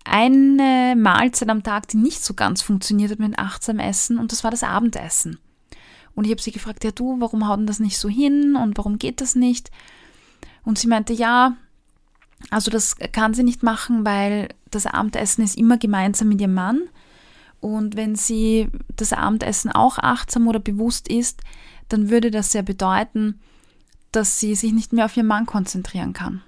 eine 0.09 0.95
Mahlzeit 0.97 1.49
am 1.49 1.63
Tag, 1.63 1.87
die 1.87 1.97
nicht 1.97 2.23
so 2.23 2.33
ganz 2.33 2.61
funktioniert 2.61 3.11
hat 3.11 3.19
mit 3.19 3.37
achtsam 3.39 3.79
Essen 3.79 4.17
und 4.17 4.31
das 4.31 4.43
war 4.43 4.51
das 4.51 4.63
Abendessen. 4.63 5.39
Und 6.15 6.25
ich 6.25 6.31
habe 6.31 6.41
sie 6.41 6.51
gefragt, 6.51 6.83
ja 6.83 6.91
du, 6.91 7.19
warum 7.19 7.47
haut 7.47 7.59
denn 7.59 7.67
das 7.67 7.79
nicht 7.79 7.97
so 7.97 8.09
hin 8.09 8.55
und 8.55 8.77
warum 8.77 8.97
geht 8.97 9.21
das 9.21 9.35
nicht? 9.35 9.71
Und 10.63 10.77
sie 10.77 10.87
meinte, 10.87 11.13
ja, 11.13 11.55
also 12.49 12.71
das 12.71 12.97
kann 12.97 13.33
sie 13.33 13.43
nicht 13.43 13.63
machen, 13.63 14.05
weil 14.05 14.49
das 14.71 14.85
Abendessen 14.85 15.43
ist 15.43 15.57
immer 15.57 15.77
gemeinsam 15.77 16.29
mit 16.29 16.41
ihrem 16.41 16.53
Mann. 16.53 16.81
Und 17.61 17.95
wenn 17.95 18.15
sie 18.15 18.69
das 18.95 19.13
Abendessen 19.13 19.71
auch 19.71 19.97
achtsam 19.97 20.47
oder 20.47 20.59
bewusst 20.59 21.07
isst, 21.07 21.41
dann 21.89 22.09
würde 22.09 22.31
das 22.31 22.53
ja 22.53 22.61
bedeuten, 22.61 23.39
dass 24.11 24.39
sie 24.39 24.55
sich 24.55 24.71
nicht 24.71 24.93
mehr 24.93 25.05
auf 25.05 25.17
ihren 25.17 25.27
Mann 25.27 25.45
konzentrieren 25.45 26.13
kann. 26.13 26.41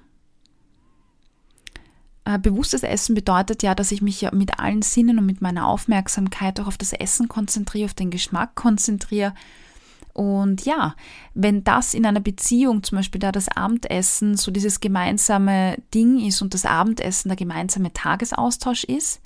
Äh, 2.24 2.38
bewusstes 2.38 2.84
Essen 2.84 3.16
bedeutet 3.16 3.64
ja, 3.64 3.74
dass 3.74 3.92
ich 3.92 4.02
mich 4.02 4.22
ja 4.22 4.34
mit 4.34 4.60
allen 4.60 4.84
Sinnen 4.84 5.18
und 5.18 5.26
mit 5.26 5.42
meiner 5.42 5.68
Aufmerksamkeit 5.68 6.60
auch 6.60 6.68
auf 6.68 6.78
das 6.78 6.94
Essen 6.94 7.28
konzentriere, 7.28 7.86
auf 7.86 7.94
den 7.96 8.12
Geschmack 8.12 8.56
konzentriere. 8.56 9.34
Und 10.14 10.66
ja, 10.66 10.96
wenn 11.34 11.64
das 11.64 11.94
in 11.94 12.06
einer 12.06 12.20
Beziehung, 12.20 12.84
zum 12.84 12.98
Beispiel 12.98 13.20
da 13.20 13.32
das 13.32 13.48
Abendessen, 13.48 14.36
so 14.38 14.52
dieses 14.52 14.82
gemeinsame 14.82 15.78
Ding 15.96 16.20
ist 16.20 16.42
und 16.42 16.54
das 16.54 16.66
Abendessen 16.66 17.30
der 17.30 17.38
gemeinsame 17.38 17.94
Tagesaustausch 17.94 18.84
ist, 18.84 19.22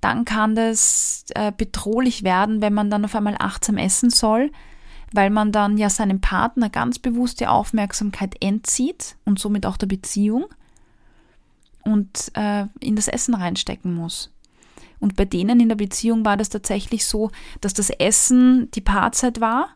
dann 0.00 0.24
kann 0.24 0.56
das 0.56 1.24
äh, 1.34 1.52
bedrohlich 1.56 2.24
werden, 2.24 2.60
wenn 2.60 2.74
man 2.74 2.90
dann 2.90 3.04
auf 3.04 3.14
einmal 3.14 3.36
achtsam 3.38 3.76
essen 3.76 4.10
soll, 4.10 4.50
weil 5.12 5.30
man 5.30 5.52
dann 5.52 5.78
ja 5.78 5.90
seinem 5.90 6.20
Partner 6.20 6.70
ganz 6.70 6.98
bewusst 6.98 7.38
die 7.38 7.46
Aufmerksamkeit 7.46 8.34
entzieht 8.40 9.16
und 9.24 9.38
somit 9.38 9.66
auch 9.66 9.76
der 9.76 9.86
Beziehung 9.86 10.46
und 11.82 12.32
äh, 12.34 12.66
in 12.80 12.96
das 12.96 13.08
Essen 13.08 13.34
reinstecken 13.34 13.94
muss. 13.94 14.30
Und 15.00 15.16
bei 15.16 15.24
denen 15.24 15.58
in 15.60 15.68
der 15.68 15.76
Beziehung 15.76 16.24
war 16.24 16.36
das 16.36 16.48
tatsächlich 16.48 17.06
so, 17.06 17.30
dass 17.60 17.74
das 17.74 17.90
Essen 17.90 18.70
die 18.70 18.80
Paarzeit 18.80 19.40
war 19.40 19.68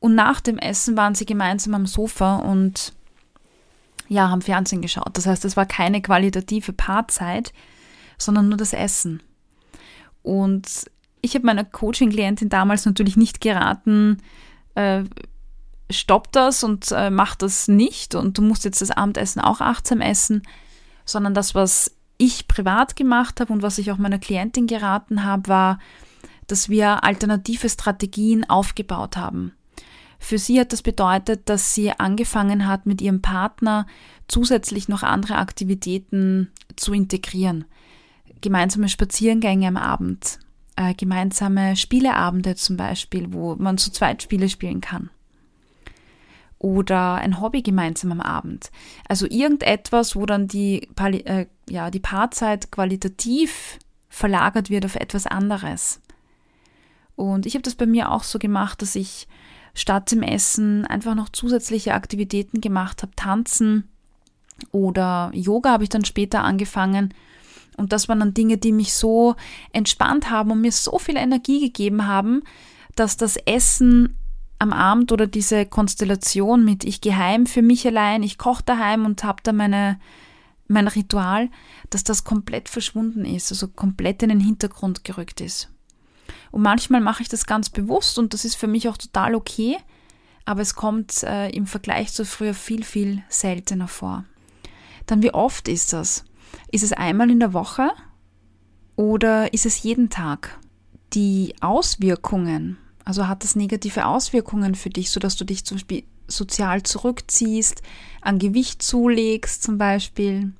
und 0.00 0.14
nach 0.14 0.40
dem 0.40 0.58
Essen 0.58 0.96
waren 0.96 1.14
sie 1.14 1.26
gemeinsam 1.26 1.74
am 1.74 1.86
Sofa 1.86 2.36
und 2.36 2.92
ja, 4.08 4.28
haben 4.28 4.42
Fernsehen 4.42 4.82
geschaut. 4.82 5.10
Das 5.16 5.26
heißt, 5.26 5.44
es 5.44 5.56
war 5.56 5.66
keine 5.66 6.02
qualitative 6.02 6.72
Paarzeit, 6.72 7.52
sondern 8.18 8.48
nur 8.48 8.58
das 8.58 8.72
Essen. 8.72 9.22
Und 10.22 10.90
ich 11.22 11.34
habe 11.34 11.46
meiner 11.46 11.64
Coaching-Klientin 11.64 12.48
damals 12.48 12.86
natürlich 12.86 13.16
nicht 13.16 13.40
geraten, 13.40 14.18
äh, 14.74 15.04
stopp 15.90 16.32
das 16.32 16.64
und 16.64 16.90
äh, 16.92 17.10
mach 17.10 17.34
das 17.34 17.68
nicht 17.68 18.14
und 18.14 18.38
du 18.38 18.42
musst 18.42 18.64
jetzt 18.64 18.80
das 18.80 18.90
Abendessen 18.90 19.40
auch 19.40 19.60
achtsam 19.60 20.00
essen, 20.00 20.42
sondern 21.10 21.34
das, 21.34 21.54
was 21.54 21.96
ich 22.18 22.48
privat 22.48 22.96
gemacht 22.96 23.40
habe 23.40 23.52
und 23.52 23.62
was 23.62 23.78
ich 23.78 23.90
auch 23.90 23.98
meiner 23.98 24.18
Klientin 24.18 24.66
geraten 24.66 25.24
habe, 25.24 25.48
war, 25.48 25.78
dass 26.46 26.68
wir 26.68 27.04
alternative 27.04 27.68
Strategien 27.68 28.48
aufgebaut 28.48 29.16
haben. 29.16 29.52
Für 30.18 30.36
sie 30.36 30.60
hat 30.60 30.72
das 30.72 30.82
bedeutet, 30.82 31.48
dass 31.48 31.74
sie 31.74 31.92
angefangen 31.92 32.66
hat, 32.66 32.84
mit 32.84 33.00
ihrem 33.00 33.22
Partner 33.22 33.86
zusätzlich 34.28 34.88
noch 34.88 35.02
andere 35.02 35.36
Aktivitäten 35.36 36.50
zu 36.76 36.92
integrieren. 36.92 37.64
Gemeinsame 38.42 38.90
Spaziergänge 38.90 39.68
am 39.68 39.78
Abend, 39.78 40.38
äh, 40.76 40.94
gemeinsame 40.94 41.74
Spieleabende 41.76 42.54
zum 42.54 42.76
Beispiel, 42.76 43.32
wo 43.32 43.54
man 43.56 43.78
zu 43.78 43.90
zweit 43.90 44.22
Spiele 44.22 44.50
spielen 44.50 44.82
kann 44.82 45.10
oder 46.60 47.14
ein 47.14 47.40
Hobby 47.40 47.62
gemeinsam 47.62 48.12
am 48.12 48.20
Abend. 48.20 48.70
Also 49.08 49.26
irgendetwas, 49.26 50.14
wo 50.14 50.26
dann 50.26 50.46
die, 50.46 50.88
äh, 50.94 51.46
ja, 51.68 51.90
die 51.90 52.00
Paarzeit 52.00 52.70
qualitativ 52.70 53.78
verlagert 54.10 54.68
wird 54.68 54.84
auf 54.84 54.94
etwas 54.94 55.26
anderes. 55.26 56.00
Und 57.16 57.46
ich 57.46 57.54
habe 57.54 57.62
das 57.62 57.74
bei 57.74 57.86
mir 57.86 58.12
auch 58.12 58.22
so 58.22 58.38
gemacht, 58.38 58.82
dass 58.82 58.94
ich 58.94 59.26
statt 59.72 60.12
dem 60.12 60.22
Essen 60.22 60.84
einfach 60.84 61.14
noch 61.14 61.30
zusätzliche 61.30 61.94
Aktivitäten 61.94 62.60
gemacht 62.60 63.02
habe, 63.02 63.16
tanzen 63.16 63.88
oder 64.70 65.30
Yoga 65.32 65.70
habe 65.70 65.84
ich 65.84 65.88
dann 65.88 66.04
später 66.04 66.44
angefangen. 66.44 67.14
Und 67.78 67.94
das 67.94 68.08
waren 68.10 68.20
dann 68.20 68.34
Dinge, 68.34 68.58
die 68.58 68.72
mich 68.72 68.92
so 68.92 69.34
entspannt 69.72 70.28
haben 70.28 70.50
und 70.50 70.60
mir 70.60 70.72
so 70.72 70.98
viel 70.98 71.16
Energie 71.16 71.60
gegeben 71.60 72.06
haben, 72.06 72.42
dass 72.96 73.16
das 73.16 73.38
Essen 73.38 74.16
am 74.60 74.72
Abend 74.74 75.10
oder 75.10 75.26
diese 75.26 75.64
Konstellation 75.64 76.64
mit 76.64 76.84
ich 76.84 77.00
gehe 77.00 77.16
heim 77.16 77.46
für 77.46 77.62
mich 77.62 77.86
allein, 77.86 78.22
ich 78.22 78.36
koche 78.36 78.62
daheim 78.62 79.06
und 79.06 79.24
habe 79.24 79.42
da 79.42 79.52
meine, 79.52 79.98
mein 80.68 80.86
Ritual, 80.86 81.48
dass 81.88 82.04
das 82.04 82.24
komplett 82.24 82.68
verschwunden 82.68 83.24
ist, 83.24 83.50
also 83.50 83.68
komplett 83.68 84.22
in 84.22 84.28
den 84.28 84.40
Hintergrund 84.40 85.02
gerückt 85.02 85.40
ist. 85.40 85.70
Und 86.50 86.60
manchmal 86.60 87.00
mache 87.00 87.22
ich 87.22 87.28
das 87.28 87.46
ganz 87.46 87.70
bewusst 87.70 88.18
und 88.18 88.34
das 88.34 88.44
ist 88.44 88.54
für 88.54 88.66
mich 88.66 88.88
auch 88.88 88.98
total 88.98 89.34
okay, 89.34 89.78
aber 90.44 90.60
es 90.60 90.74
kommt 90.74 91.22
äh, 91.22 91.48
im 91.50 91.66
Vergleich 91.66 92.12
zu 92.12 92.26
früher 92.26 92.54
viel, 92.54 92.84
viel 92.84 93.22
seltener 93.30 93.88
vor. 93.88 94.24
Dann 95.06 95.22
wie 95.22 95.32
oft 95.32 95.68
ist 95.68 95.94
das? 95.94 96.24
Ist 96.70 96.82
es 96.82 96.92
einmal 96.92 97.30
in 97.30 97.40
der 97.40 97.54
Woche 97.54 97.90
oder 98.94 99.54
ist 99.54 99.64
es 99.64 99.82
jeden 99.82 100.10
Tag? 100.10 100.58
Die 101.14 101.54
Auswirkungen 101.62 102.76
also 103.04 103.28
hat 103.28 103.44
das 103.44 103.56
negative 103.56 104.06
Auswirkungen 104.06 104.74
für 104.74 104.90
dich, 104.90 105.10
sodass 105.10 105.36
du 105.36 105.44
dich 105.44 105.64
zum 105.64 105.76
Beispiel 105.76 106.04
sozial 106.26 106.82
zurückziehst, 106.82 107.82
an 108.20 108.38
Gewicht 108.38 108.82
zulegst 108.82 109.62
zum 109.62 109.78
Beispiel. 109.78 110.52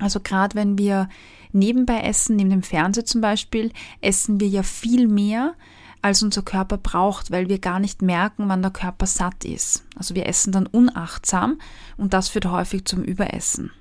Also 0.00 0.20
gerade 0.20 0.54
wenn 0.54 0.78
wir 0.78 1.08
nebenbei 1.52 2.00
essen, 2.00 2.36
neben 2.36 2.50
dem 2.50 2.62
Fernseher 2.62 3.04
zum 3.04 3.20
Beispiel, 3.20 3.72
essen 4.00 4.40
wir 4.40 4.48
ja 4.48 4.62
viel 4.62 5.08
mehr, 5.08 5.54
als 6.02 6.22
unser 6.22 6.42
Körper 6.42 6.78
braucht, 6.78 7.30
weil 7.30 7.48
wir 7.48 7.58
gar 7.58 7.80
nicht 7.80 8.02
merken, 8.02 8.48
wann 8.48 8.62
der 8.62 8.70
Körper 8.70 9.06
satt 9.06 9.44
ist. 9.44 9.84
Also 9.96 10.14
wir 10.14 10.26
essen 10.26 10.52
dann 10.52 10.66
unachtsam 10.66 11.60
und 11.96 12.14
das 12.14 12.28
führt 12.28 12.46
häufig 12.46 12.84
zum 12.84 13.02
Überessen. 13.02 13.72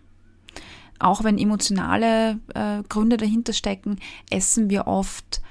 Auch 0.99 1.23
wenn 1.23 1.37
emotionale 1.37 2.39
äh, 2.55 2.81
Gründe 2.89 3.17
dahinter 3.17 3.53
stecken, 3.53 3.99
essen 4.31 4.71
wir 4.71 4.87
oft 4.87 5.41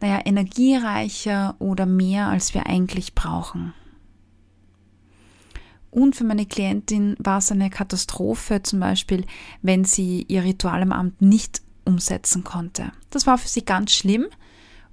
naja, 0.00 0.20
energiereicher 0.24 1.56
oder 1.58 1.86
mehr, 1.86 2.28
als 2.28 2.54
wir 2.54 2.66
eigentlich 2.66 3.14
brauchen. 3.14 3.74
Und 5.90 6.16
für 6.16 6.24
meine 6.24 6.46
Klientin 6.46 7.16
war 7.18 7.38
es 7.38 7.50
eine 7.50 7.70
Katastrophe, 7.70 8.62
zum 8.62 8.80
Beispiel, 8.80 9.24
wenn 9.62 9.84
sie 9.84 10.24
ihr 10.28 10.44
Ritual 10.44 10.82
am 10.82 10.92
Abend 10.92 11.22
nicht 11.22 11.62
umsetzen 11.84 12.44
konnte. 12.44 12.92
Das 13.10 13.26
war 13.26 13.38
für 13.38 13.48
sie 13.48 13.64
ganz 13.64 13.92
schlimm. 13.92 14.26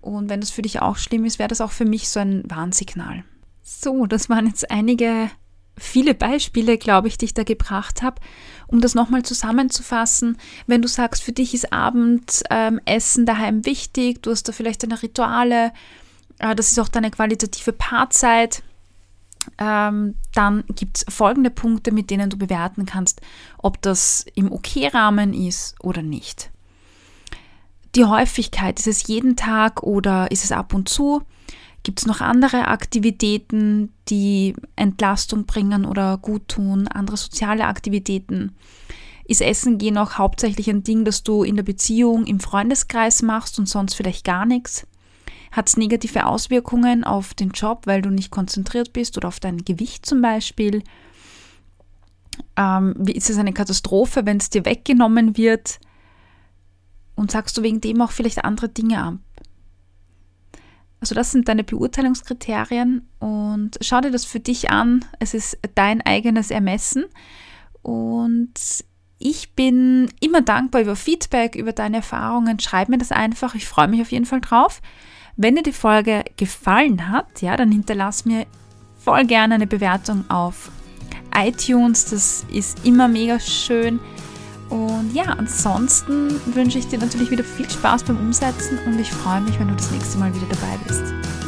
Und 0.02 0.30
wenn 0.30 0.40
das 0.40 0.52
für 0.52 0.62
dich 0.62 0.82
auch 0.82 0.98
schlimm 0.98 1.26
ist, 1.26 1.40
wäre 1.40 1.50
das 1.50 1.62
auch 1.62 1.72
für 1.72 1.86
mich 1.86 2.10
so 2.10 2.20
ein 2.20 2.44
Warnsignal. 2.48 3.24
So, 3.62 4.06
das 4.06 4.30
waren 4.30 4.48
jetzt 4.48 4.70
einige 4.72 5.30
viele 5.78 6.14
Beispiele, 6.14 6.78
glaube 6.78 7.08
ich, 7.08 7.18
die 7.18 7.26
ich 7.26 7.34
da 7.34 7.44
gebracht 7.44 8.02
habe. 8.02 8.22
Um 8.68 8.82
das 8.82 8.96
nochmal 8.96 9.24
zusammenzufassen, 9.24 10.38
wenn 10.68 10.82
du 10.82 10.88
sagst, 10.88 11.22
für 11.22 11.32
dich 11.32 11.54
ist 11.54 11.72
Abendessen 11.72 13.22
ähm, 13.22 13.26
daheim 13.26 13.66
wichtig, 13.66 14.24
du 14.24 14.32
hast 14.32 14.48
da 14.48 14.52
vielleicht 14.52 14.84
deine 14.84 15.02
Rituale, 15.02 15.72
äh, 16.40 16.56
das 16.56 16.72
ist 16.72 16.80
auch 16.80 16.88
deine 16.88 17.12
qualitative 17.12 17.74
Paarzeit, 17.74 18.64
ähm, 19.60 20.16
dann 20.34 20.64
gibt 20.76 20.98
es 20.98 21.14
folgende 21.14 21.52
Punkte, 21.52 21.92
mit 21.92 22.10
denen 22.10 22.30
du 22.30 22.38
bewerten 22.38 22.86
kannst, 22.86 23.22
ob 23.58 23.82
das 23.82 24.26
im 24.34 24.52
OK-Rahmen 24.52 25.34
ist 25.34 25.76
oder 25.82 26.02
nicht. 26.02 26.50
die 27.96 28.06
Häufigkeit, 28.06 28.80
ist 28.80 28.88
es 28.88 29.08
jeden 29.08 29.38
Tag 29.38 29.84
oder 29.84 30.30
ist 30.30 30.44
es 30.44 30.52
ab 30.52 30.74
und 30.74 30.90
zu? 30.90 31.22
Gibt 31.86 32.00
es 32.00 32.08
noch 32.08 32.20
andere 32.20 32.68
Aktivitäten, 32.68 33.94
die 34.10 34.56
Entlastung 34.76 35.46
bringen 35.46 35.86
oder 35.86 36.18
gut 36.18 36.48
tun, 36.48 36.88
andere 36.88 37.16
soziale 37.16 37.68
Aktivitäten? 37.68 38.56
Ist 39.24 39.42
Essen 39.42 39.78
gehen 39.78 40.00
auch 40.00 40.14
hauptsächlich 40.18 40.68
ein 40.68 40.82
Ding, 40.82 41.06
das 41.06 41.22
du 41.22 41.44
in 41.44 41.56
der 41.56 41.64
Beziehung, 41.64 42.26
im 42.26 42.40
Freundeskreis 42.40 43.22
machst 43.22 43.60
und 43.60 43.70
sonst 43.70 43.94
vielleicht 43.94 44.24
gar 44.24 44.48
nichts? 44.48 44.88
Hat 45.52 45.70
es 45.70 45.78
negative 45.78 46.26
Auswirkungen 46.26 47.04
auf 47.04 47.36
den 47.36 47.52
Job, 47.52 47.84
weil 47.86 48.02
du 48.02 48.10
nicht 48.10 48.32
konzentriert 48.32 48.92
bist 48.92 49.16
oder 49.16 49.28
auf 49.28 49.40
dein 49.40 49.60
Gewicht 49.60 50.08
zum 50.08 50.24
Beispiel? 50.24 50.82
Ähm, 52.58 52.96
ist 53.06 53.30
es 53.30 53.38
eine 53.38 53.54
Katastrophe, 53.54 54.26
wenn 54.26 54.38
es 54.38 54.50
dir 54.50 54.66
weggenommen 54.66 55.38
wird? 55.38 55.80
Und 57.14 57.30
sagst 57.30 57.56
du 57.60 57.62
wegen 57.62 57.80
dem 57.80 58.02
auch 58.02 58.12
vielleicht 58.12 58.44
andere 58.44 58.70
Dinge 58.70 59.04
ab? 59.04 59.20
Also 61.00 61.14
das 61.14 61.32
sind 61.32 61.48
deine 61.48 61.64
Beurteilungskriterien 61.64 63.08
und 63.20 63.72
schau 63.82 64.02
dir 64.02 64.12
das 64.12 64.26
für 64.26 64.40
dich 64.40 64.72
an. 64.72 65.06
Es 65.20 65.34
ist 65.34 65.58
dein 65.76 66.02
eigenes 66.02 66.52
Ermessen 66.52 67.06
und 67.82 68.54
ich 69.18 69.54
bin 69.54 70.10
immer 70.20 70.42
dankbar 70.42 70.82
über 70.82 70.96
Feedback, 70.96 71.56
über 71.56 71.74
deine 71.74 71.98
Erfahrungen. 71.98 72.60
Schreib 72.60 72.90
mir 72.90 72.98
das 72.98 73.12
einfach. 73.12 73.56
Ich 73.56 73.66
freue 73.66 73.88
mich 73.88 74.02
auf 74.02 74.12
jeden 74.12 74.26
Fall 74.26 74.42
drauf. 74.42 74.82
Wenn 75.38 75.56
dir 75.56 75.64
die 75.64 75.72
Folge 75.72 76.24
gefallen 76.38 77.10
hat, 77.10 77.42
ja, 77.42 77.58
dann 77.58 77.72
hinterlass 77.72 78.26
mir 78.26 78.46
voll 78.98 79.26
gerne 79.26 79.56
eine 79.56 79.68
Bewertung 79.68 80.30
auf 80.30 80.72
iTunes. 81.36 82.06
Das 82.10 82.46
ist 82.52 82.86
immer 82.86 83.08
mega 83.08 83.40
schön. 83.40 84.00
Und 84.70 85.12
ja, 85.14 85.26
ansonsten 85.26 86.40
wünsche 86.54 86.80
ich 86.80 86.88
dir 86.88 87.00
natürlich 87.00 87.32
wieder 87.32 87.44
viel 87.44 87.70
Spaß 87.70 88.04
beim 88.04 88.18
Umsetzen 88.18 88.80
und 88.86 89.00
ich 89.00 89.12
freue 89.12 89.42
mich, 89.42 89.60
wenn 89.60 89.68
du 89.68 89.76
das 89.76 89.92
nächste 89.92 90.18
Mal 90.18 90.34
wieder 90.34 90.48
dabei 90.50 90.78
bist. 90.88 91.45